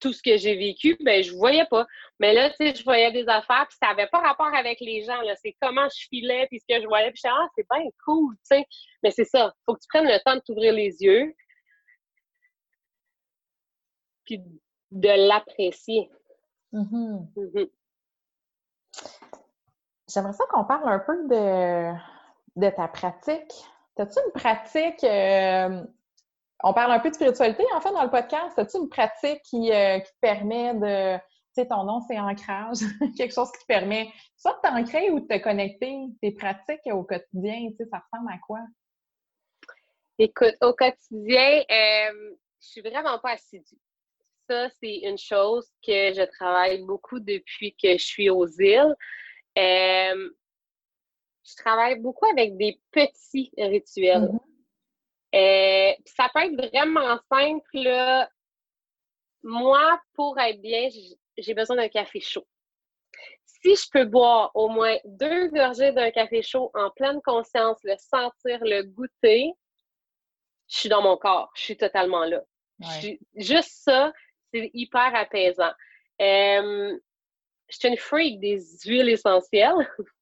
[0.00, 1.86] tout ce que j'ai vécu, ben je voyais pas.
[2.18, 5.02] Mais là, tu sais, je voyais des affaires, puis ça avait pas rapport avec les
[5.04, 5.34] gens, là.
[5.36, 7.88] C'est comment je filais, puis ce que je voyais, puis je disais, ah, c'est bien
[8.04, 8.64] cool, tu sais.
[9.02, 11.34] Mais c'est ça, faut que tu prennes le temps de t'ouvrir les yeux,
[14.24, 14.42] puis
[14.90, 16.10] de l'apprécier.
[16.72, 17.34] Mm-hmm.
[17.36, 17.70] Mm-hmm.
[20.12, 21.92] J'aimerais ça qu'on parle un peu de,
[22.56, 23.52] de ta pratique.
[23.96, 25.84] As-tu une pratique euh,
[26.62, 28.58] on parle un peu de spiritualité, en fait, dans le podcast.
[28.58, 31.16] As-tu une pratique qui, euh, qui, te permet de.
[31.18, 32.78] Tu sais, ton nom, c'est ancrage.
[33.16, 35.96] Quelque chose qui te permet soit de t'ancrer ou de te connecter?
[36.22, 38.60] Tes pratiques au quotidien, tu sais, ça ressemble à quoi?
[40.18, 43.80] Écoute, au quotidien, euh, je suis vraiment pas assidue.
[44.48, 48.94] Ça, c'est une chose que je travaille beaucoup depuis que je suis aux îles.
[49.58, 50.30] Euh,
[51.44, 54.28] je travaille beaucoup avec des petits rituels.
[54.28, 54.49] Mm-hmm.
[55.34, 58.28] Euh, ça peut être vraiment simple.
[59.42, 60.88] Moi, pour être bien,
[61.38, 62.46] j'ai besoin d'un café chaud.
[63.46, 67.94] Si je peux boire au moins deux gorgées d'un café chaud en pleine conscience, le
[67.98, 69.52] sentir, le goûter,
[70.68, 72.42] je suis dans mon corps, je suis totalement là.
[73.34, 74.12] juste ça,
[74.52, 75.72] c'est hyper apaisant.
[76.20, 76.98] Euh,
[77.68, 79.88] je suis une freak des huiles essentielles.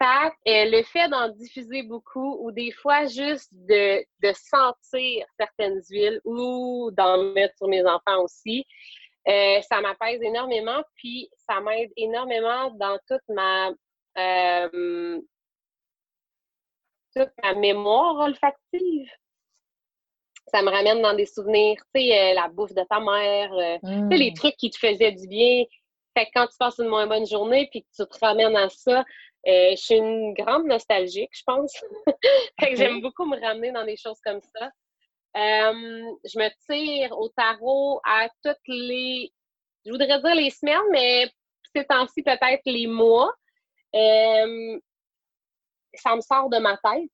[0.00, 6.20] fait le fait d'en diffuser beaucoup ou des fois juste de, de sentir certaines huiles
[6.24, 8.66] ou d'en mettre sur mes enfants aussi,
[9.28, 13.70] euh, ça m'apaise énormément, puis ça m'aide énormément dans toute ma
[14.18, 15.20] euh,
[17.14, 19.10] toute ma mémoire olfactive.
[20.52, 23.50] Ça me ramène dans des souvenirs, tu sais, euh, la bouffe de ta mère,
[23.82, 24.34] tu sais, les mm.
[24.34, 25.64] trucs qui te faisaient du bien.
[26.16, 28.68] Fait que quand tu passes une moins bonne journée puis que tu te ramènes à
[28.68, 29.04] ça,
[29.46, 31.72] je suis une grande nostalgique, je pense.
[32.60, 34.70] fait que j'aime beaucoup me ramener dans des choses comme ça.
[35.36, 39.30] Euh, je me tire au tarot à toutes les,
[39.84, 41.30] je voudrais dire les semaines, mais
[41.74, 43.30] ces temps-ci, peut-être les mois.
[43.94, 44.80] Euh,
[45.94, 47.10] ça me sort de ma tête.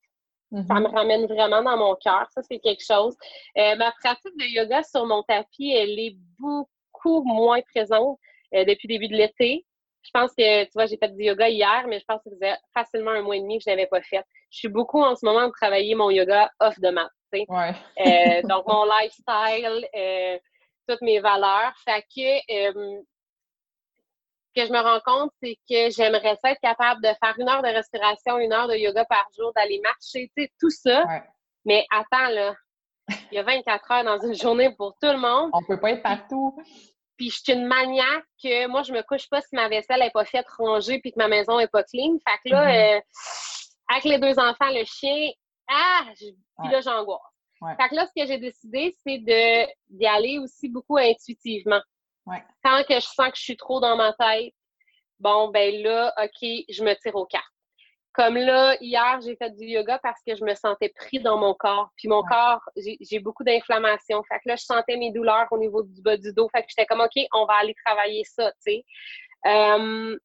[0.52, 0.94] Ça me mm-hmm.
[0.94, 2.28] ramène vraiment dans mon cœur.
[2.30, 3.16] Ça, c'est quelque chose.
[3.56, 8.20] Euh, ma pratique de yoga sur mon tapis, elle est beaucoup moins présente
[8.52, 9.66] depuis le début de l'été.
[10.02, 12.36] Je pense que, tu vois, j'ai fait du yoga hier, mais je pense que ça
[12.36, 14.24] faisait facilement un mois et demi que je n'avais pas fait.
[14.50, 17.10] Je suis beaucoup en ce moment de travailler mon yoga off de mat.
[17.34, 20.38] Euh, donc, mon lifestyle, euh,
[20.88, 21.72] toutes mes valeurs.
[21.84, 23.00] Fait que, euh,
[24.54, 27.68] que je me rends compte, c'est que j'aimerais être capable de faire une heure de
[27.68, 31.06] respiration, une heure de yoga par jour, d'aller marcher, tu sais, tout ça.
[31.64, 32.54] Mais attends, là,
[33.30, 35.50] il y a 24 heures dans une journée pour tout le monde.
[35.54, 36.58] On peut pas être partout.
[37.22, 40.10] Puis je suis une maniaque que moi, je me couche pas si ma vaisselle n'est
[40.10, 42.18] pas faite ranger puis que ma maison est pas clean.
[42.26, 43.02] Fait que là, mm-hmm.
[43.90, 45.30] avec les deux enfants, le chien,
[45.68, 47.20] ah, puis là, j'angoisse.
[47.80, 51.80] Fait que là, ce que j'ai décidé, c'est de d'y aller aussi beaucoup intuitivement.
[52.26, 54.52] Quand que je sens que je suis trop dans ma tête,
[55.20, 57.44] bon, ben là, OK, je me tire au cartes.
[58.14, 61.54] Comme là, hier, j'ai fait du yoga parce que je me sentais pris dans mon
[61.54, 61.90] corps.
[61.96, 64.22] Puis mon corps, j'ai beaucoup d'inflammation.
[64.24, 66.48] Fait que là, je sentais mes douleurs au niveau du bas du dos.
[66.50, 68.84] Fait que j'étais comme, OK, on va aller travailler ça, tu sais.
[69.46, 70.18] Euh,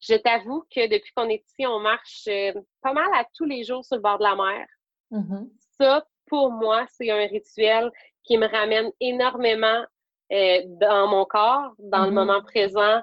[0.00, 2.52] je t'avoue que depuis qu'on est ici, on marche euh,
[2.82, 4.66] pas mal à tous les jours sur le bord de la mer.
[5.10, 5.48] Mm-hmm.
[5.80, 7.90] Ça, pour moi, c'est un rituel
[8.22, 9.84] qui me ramène énormément
[10.30, 12.14] euh, dans mon corps, dans le mm-hmm.
[12.14, 13.02] moment présent,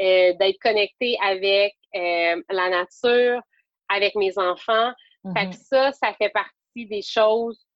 [0.00, 3.40] euh, d'être connecté avec la nature,
[3.88, 4.92] avec mes enfants.
[5.34, 5.66] Fait que mm-hmm.
[5.68, 7.66] ça, ça fait partie des choses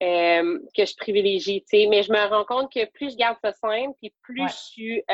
[0.00, 1.64] que je privilégie.
[1.72, 5.04] Mais je me rends compte que plus je garde ça simple, puis plus je suis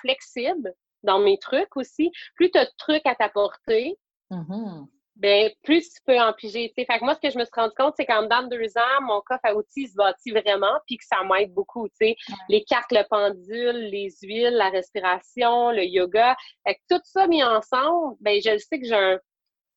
[0.00, 3.96] flexible, dans mes trucs aussi, plus tu as de trucs à t'apporter,
[4.30, 4.86] mm-hmm.
[5.18, 6.72] Ben, plus tu peux en piger.
[6.74, 8.78] Fait que moi, ce que je me suis rendu compte, c'est qu'en dedans de deux
[8.78, 11.88] ans, mon coffre à outils se bâtit vraiment, puis que ça m'aide beaucoup.
[11.94, 12.16] sais
[12.48, 16.36] Les cartes, le pendule, les huiles, la respiration, le yoga.
[16.66, 19.18] Fait que tout ça mis ensemble, ben, je sais que j'ai un.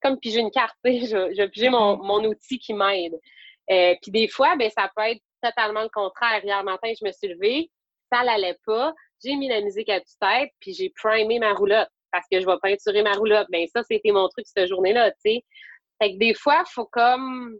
[0.01, 2.05] Comme piger une carte, je, je piger mon, mm-hmm.
[2.07, 3.13] mon outil qui m'aide.
[3.69, 6.43] Euh, puis des fois, ben, ça peut être totalement le contraire.
[6.43, 7.71] Hier matin, je me suis levée,
[8.11, 12.25] ça n'allait pas j'ai mis la musique à tue-tête, puis j'ai primé ma roulotte parce
[12.31, 13.47] que je vais peinturer ma roulotte.
[13.51, 15.45] Ben ça, c'était mon truc cette journée-là, tu sais.
[16.01, 17.57] Fait que des fois, il faut comme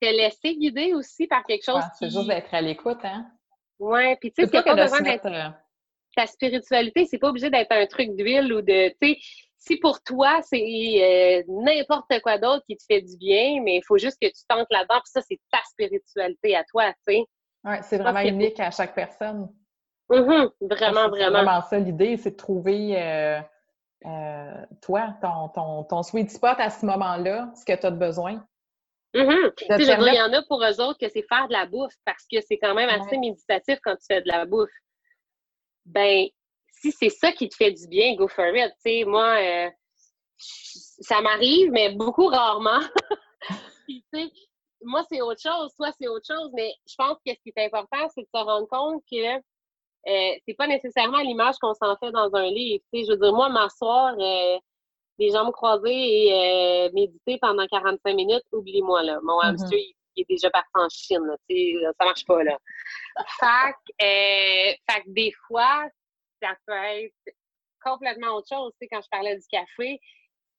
[0.00, 3.26] te laisser guider aussi par quelque chose C'est juste d'être à l'écoute, hein?
[3.78, 5.26] Ouais, puis tu sais, c'est pas, besoin d'être...
[5.26, 5.48] Euh,
[6.16, 8.88] ta spiritualité, c'est pas obligé d'être un truc d'huile ou de...
[9.00, 9.18] Tu sais,
[9.58, 13.82] si pour toi, c'est euh, n'importe quoi d'autre qui te fait du bien, mais il
[13.86, 17.24] faut juste que tu tentes là-dedans, puis ça, c'est ta spiritualité à toi, tu sais.
[17.64, 19.48] Oui, c'est vraiment unique à chaque personne.
[20.10, 20.50] Mm-hmm.
[20.60, 21.10] Vraiment, vraiment.
[21.10, 23.40] C'est vraiment ça l'idée, c'est de trouver euh,
[24.06, 28.44] euh, toi, ton, ton, ton, sweet spot à ce moment-là, ce que tu as besoin.
[29.14, 30.08] Mm-hmm.
[30.10, 32.40] il y en a pour eux autres que c'est faire de la bouffe parce que
[32.46, 34.70] c'est quand même assez méditatif quand tu fais de la bouffe.
[35.84, 36.26] Ben,
[36.68, 38.72] si c'est ça qui te fait du bien, go for it.
[38.78, 39.70] sais, moi, euh,
[40.38, 42.80] ça m'arrive, mais beaucoup rarement.
[43.86, 44.04] Puis,
[44.82, 47.66] moi, c'est autre chose, toi, c'est autre chose, mais je pense que ce qui est
[47.66, 49.40] important, c'est de se rendre compte que
[50.06, 52.82] euh, c'est pas nécessairement l'image qu'on s'en fait dans un livre.
[52.92, 54.58] Je veux dire, moi, m'asseoir, euh,
[55.18, 59.18] les jambes croisées et euh, méditer pendant 45 minutes, oublie-moi, là.
[59.22, 59.46] Mon mm-hmm.
[59.46, 62.58] hamster, il, est déjà parti en Chine, là, ça marche pas, là.
[63.38, 65.86] fait, fait que des fois,
[66.42, 67.14] ça peut être
[67.84, 68.72] complètement autre chose.
[68.72, 70.00] Tu sais, quand je parlais du café,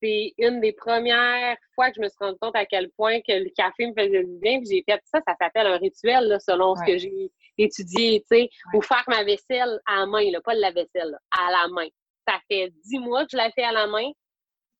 [0.01, 3.33] c'est une des premières fois que je me suis rendu compte à quel point que
[3.33, 4.59] le café me faisait du bien.
[4.59, 7.31] Puis j'ai fait ça, ça s'appelle un rituel, selon ce que j'ai
[7.63, 11.51] étudié, tu sais, ou faire ma vaisselle à la main, là, pas la vaisselle, à
[11.51, 11.87] la main.
[12.27, 14.11] Ça fait dix mois que je la fais à la main.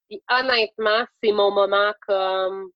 [0.09, 2.69] Puis honnêtement, c'est mon moment comme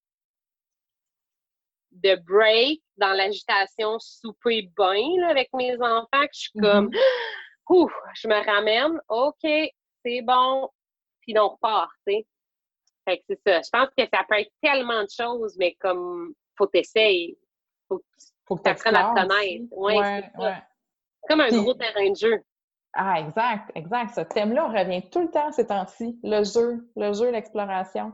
[1.92, 7.70] de break dans l'agitation souper bain avec mes enfants, que je suis comme, mm-hmm.
[7.70, 9.72] ouf, je me ramène, OK,
[10.06, 10.70] c'est bon,
[11.22, 12.28] puis on repart, tu sais.
[13.06, 13.62] Fait que c'est ça.
[13.62, 17.38] Je pense que ça peut être tellement de choses, mais comme, faut t'essayer.
[17.88, 18.04] Faut que
[18.48, 19.66] Faut que tu apprennes à te connaître.
[19.72, 20.64] Oui, ouais, ouais.
[21.28, 22.42] Comme un gros terrain de jeu.
[22.94, 24.16] Ah, exact, exact.
[24.16, 26.18] Ce thème-là, revient tout le temps ces temps-ci.
[26.24, 28.14] Le jeu, le jeu, l'exploration.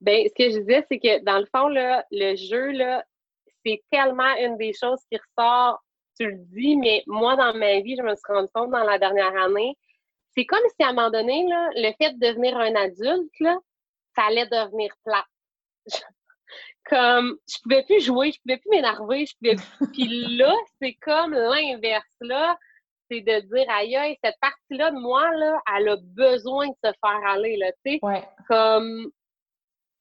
[0.00, 3.04] Bien, ce que je disais, c'est que dans le fond, là, le jeu, là,
[3.64, 5.82] c'est tellement une des choses qui ressort,
[6.18, 8.98] tu le dis, mais moi, dans ma vie, je me suis rendu compte dans la
[8.98, 9.76] dernière année,
[10.36, 13.56] c'est comme si à un moment donné, là, le fait de devenir un adulte, là,
[14.14, 15.24] ça allait devenir plat.
[16.88, 19.56] Comme, je pouvais plus jouer, je pouvais plus m'énerver, je pouvais
[19.92, 22.56] Puis là, c'est comme l'inverse, là.
[23.10, 27.26] C'est de dire, aïe, cette partie-là de moi, là, elle a besoin de se faire
[27.26, 28.00] aller, là, tu sais.
[28.48, 29.10] Comme,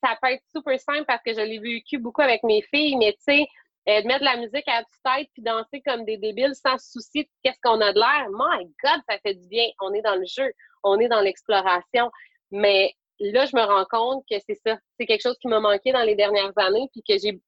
[0.03, 3.13] ça peut être super simple parce que je l'ai vécu beaucoup avec mes filles, mais
[3.13, 3.47] tu sais,
[3.89, 6.77] euh, de mettre de la musique à toute tête puis danser comme des débiles sans
[6.77, 8.27] souci de qu'est-ce qu'on a de l'air.
[8.31, 9.65] My God, ça fait du bien.
[9.81, 10.51] On est dans le jeu,
[10.83, 12.11] on est dans l'exploration.
[12.51, 14.77] Mais là, je me rends compte que c'est ça.
[14.99, 17.39] C'est quelque chose qui m'a manqué dans les dernières années puis que j'ai.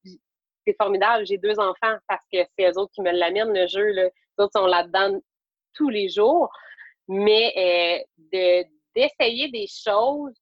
[0.68, 1.26] C'est formidable.
[1.26, 3.92] J'ai deux enfants parce que c'est eux autres qui me l'amènent, le jeu.
[3.92, 4.04] Là.
[4.04, 5.20] Les autres sont là-dedans
[5.74, 6.50] tous les jours.
[7.08, 8.66] Mais euh, de,
[8.96, 10.36] d'essayer des choses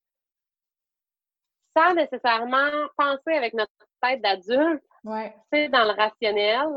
[1.77, 3.71] sans nécessairement penser avec notre
[4.01, 5.33] tête d'adulte, ouais.
[5.69, 6.67] dans le rationnel,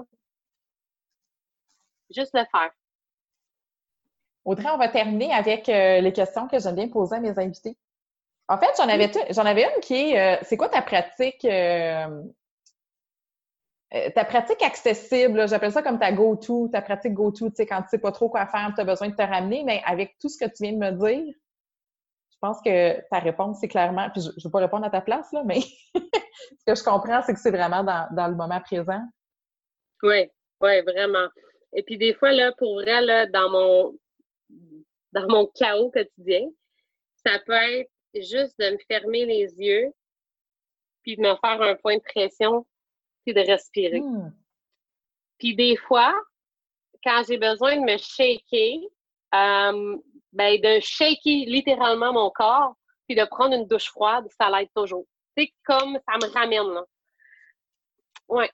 [2.11, 2.71] juste le faire.
[4.45, 7.77] Audrey, on va terminer avec euh, les questions que j'aime bien poser à mes invités.
[8.51, 12.21] En fait, j'en avais, j'en avais une qui est, euh, c'est quoi ta pratique, euh,
[14.13, 17.91] ta pratique accessible, j'appelle ça comme ta go-to, ta pratique go-to, tu sais, quand tu
[17.91, 20.37] sais pas trop quoi faire, tu as besoin de te ramener, mais avec tout ce
[20.37, 21.33] que tu viens de me dire,
[22.33, 25.01] je pense que ta réponse, c'est clairement, puis je ne vais pas répondre à ta
[25.01, 25.61] place, là, mais
[25.95, 29.03] ce que je comprends, c'est que c'est vraiment dans, le moment présent.
[30.03, 30.29] Oui,
[30.61, 31.29] oui, vraiment.
[31.73, 33.95] Et puis des fois, là, pour vrai, là, dans mon
[35.13, 36.49] dans mon chaos quotidien,
[37.25, 39.93] ça peut être juste de me fermer les yeux,
[41.03, 42.67] puis de me faire un point de pression,
[43.25, 44.01] puis de respirer.
[44.01, 44.33] Hmm.
[45.39, 46.15] Puis des fois,
[47.05, 48.81] quand j'ai besoin de me shaker,
[49.35, 49.99] euh,
[50.33, 52.75] ben, de shaker littéralement mon corps,
[53.07, 55.07] puis de prendre une douche froide, ça l'aide toujours.
[55.37, 56.85] C'est comme ça me ramène, là.
[58.29, 58.51] Ouais.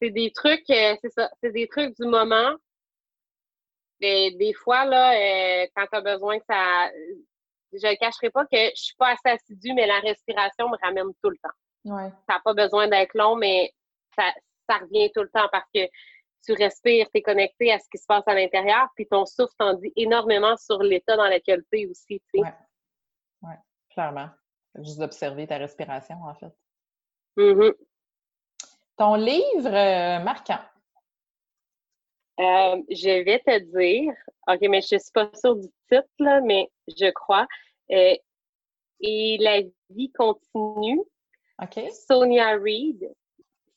[0.00, 2.54] C'est des trucs, euh, c'est ça, c'est des trucs du moment.
[4.00, 6.90] Et des fois, là, euh, quand tu as besoin que ça.
[7.72, 11.12] Je ne cacherai pas que je suis pas assez assidue, mais la respiration me ramène
[11.22, 11.94] tout le temps.
[11.94, 12.10] Ouais.
[12.28, 13.72] Ça n'a pas besoin d'être long, mais
[14.16, 14.32] ça,
[14.68, 15.86] ça revient tout le temps parce que
[16.44, 19.54] tu respires, tu es connecté à ce qui se passe à l'intérieur, puis ton souffle
[19.58, 22.22] t'en dit énormément sur l'état dans lequel tu es aussi.
[22.34, 22.42] Oui,
[23.42, 23.58] ouais,
[23.90, 24.30] clairement.
[24.76, 26.52] Juste d'observer ta respiration, en fait.
[27.36, 27.74] Mm-hmm.
[28.96, 30.60] Ton livre euh, marquant?
[32.40, 34.14] Euh, je vais te dire,
[34.46, 37.46] OK, mais je ne suis pas sûre du titre, mais je crois.
[37.90, 38.14] Euh,
[39.00, 41.00] et la vie continue.
[41.60, 41.90] OK.
[41.90, 43.10] Sonia Reed,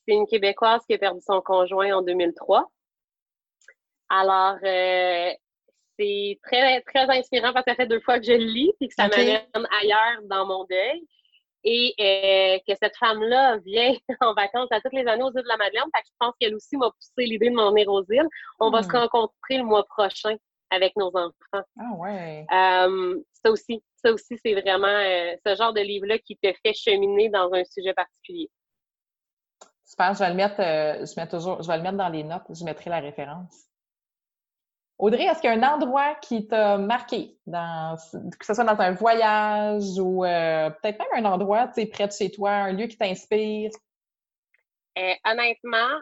[0.07, 2.71] c'est une Québécoise qui a perdu son conjoint en 2003.
[4.09, 5.31] Alors, euh,
[5.97, 8.87] c'est très, très inspirant parce que ça fait deux fois que je le lis et
[8.87, 9.41] que ça m'amène
[9.81, 11.07] ailleurs dans mon deuil.
[11.63, 15.47] Et euh, que cette femme-là vient en vacances à toutes les années aux îles de
[15.47, 15.83] la Madeleine.
[15.95, 18.27] Fait que je pense qu'elle aussi m'a poussé l'idée de m'en venir aux îles.
[18.59, 18.97] On va se hmm.
[18.97, 20.35] rencontrer le mois prochain
[20.71, 21.65] avec nos enfants.
[21.79, 22.45] Ah ouais.
[22.51, 25.03] Euh, ça aussi, ça aussi, c'est vraiment
[25.45, 28.49] ce genre de livre-là qui te fait cheminer dans un sujet particulier.
[29.91, 32.23] Super, je vais le mettre, euh, je mets toujours, je vais le mettre dans les
[32.23, 33.65] notes, je mettrai la référence.
[35.01, 37.97] Audrey, est-ce qu'il y a un endroit qui t'a marqué, dans,
[38.39, 42.31] que ce soit dans un voyage ou euh, peut-être même un endroit près de chez
[42.31, 43.71] toi, un lieu qui t'inspire?
[44.97, 45.99] Euh, honnêtement,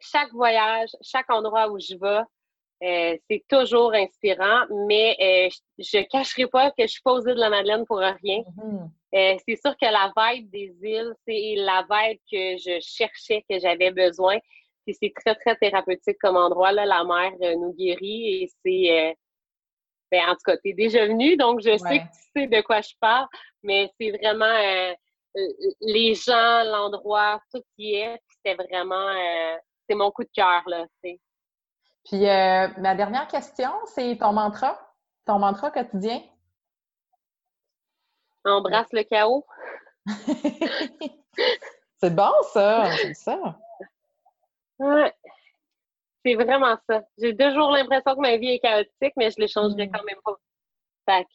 [0.00, 6.70] chaque voyage, chaque endroit où je vais, c'est toujours inspirant, mais je ne cacherai pas
[6.70, 8.14] que je suis pas aux îles de la Madeleine pour rien.
[8.22, 8.88] Mm-hmm.
[9.14, 13.58] Euh, c'est sûr que la vibe des îles, c'est la vibe que je cherchais, que
[13.58, 14.36] j'avais besoin.
[14.88, 16.72] Puis c'est très, très thérapeutique comme endroit.
[16.72, 16.86] Là.
[16.86, 19.10] La mer euh, nous guérit et c'est.
[19.10, 19.12] Euh,
[20.10, 22.62] ben, en tout cas, tu es déjà venu, donc je sais que tu sais de
[22.62, 23.26] quoi je parle,
[23.62, 24.94] mais c'est vraiment
[25.82, 28.18] les gens, l'endroit, tout qui est.
[28.30, 29.12] C'était vraiment.
[29.86, 30.86] c'est mon coup de cœur, là.
[31.02, 34.80] Puis ma dernière question, c'est ton mantra,
[35.26, 36.22] ton mantra quotidien?
[38.46, 39.44] Embrasse le chaos.
[41.98, 42.90] c'est bon, ça.
[42.96, 43.58] C'est ça.
[44.78, 45.12] Ouais.
[46.24, 47.02] C'est vraiment ça.
[47.18, 49.92] J'ai toujours l'impression que ma vie est chaotique, mais je ne l'échangerai mm.
[49.92, 50.36] quand même pas.
[51.08, 51.26] Fait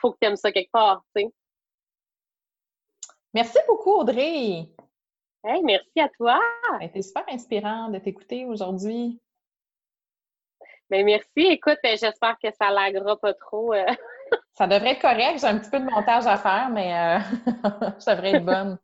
[0.00, 1.32] faut que tu aimes ça quelque part, tu sais.
[3.34, 4.68] Merci beaucoup, Audrey.
[5.44, 6.40] Hey, merci à toi.
[6.80, 9.20] C'était super inspirant de t'écouter aujourd'hui.
[10.90, 11.28] Ben, merci.
[11.36, 13.74] Écoute, ben, j'espère que ça laguera pas trop.
[13.74, 13.86] Euh,
[14.54, 15.38] ça devrait être correct.
[15.40, 17.18] J'ai un petit peu de montage à faire, mais euh,
[18.00, 18.78] je devrais être bonne.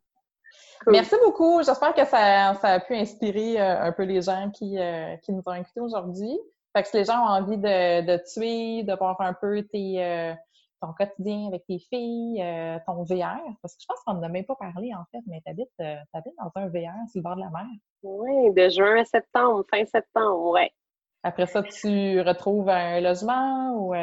[0.87, 1.61] Merci beaucoup.
[1.63, 5.43] J'espère que ça, a pu inspirer euh, un peu les gens qui, euh, qui nous
[5.45, 6.37] ont écoutés aujourd'hui.
[6.75, 10.03] Fait que si les gens ont envie de, de suivre, de voir un peu tes,
[10.03, 10.33] euh,
[10.81, 12.43] ton quotidien avec tes filles,
[12.85, 15.41] ton VR, parce que je pense qu'on n'en a même pas parlé en fait, mais
[15.45, 17.65] tu habites, dans un VR sur le bord de la mer.
[18.03, 20.71] Oui, de juin à septembre, fin septembre, ouais.
[21.23, 23.93] Après ça, tu retrouves un logement ou.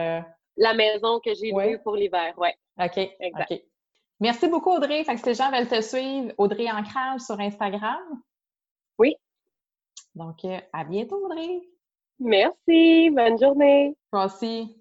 [0.56, 2.48] La maison que j'ai louée pour l'hiver, oui.
[2.78, 2.98] OK.
[3.20, 3.64] Exact.
[4.22, 5.02] Merci beaucoup, Audrey.
[5.02, 8.22] Fait que si les gens veulent te suivre, Audrey Ancrage sur Instagram.
[8.96, 9.16] Oui.
[10.14, 11.60] Donc, euh, à bientôt, Audrey.
[12.20, 13.10] Merci.
[13.10, 13.96] Bonne journée.
[14.12, 14.80] Toi aussi.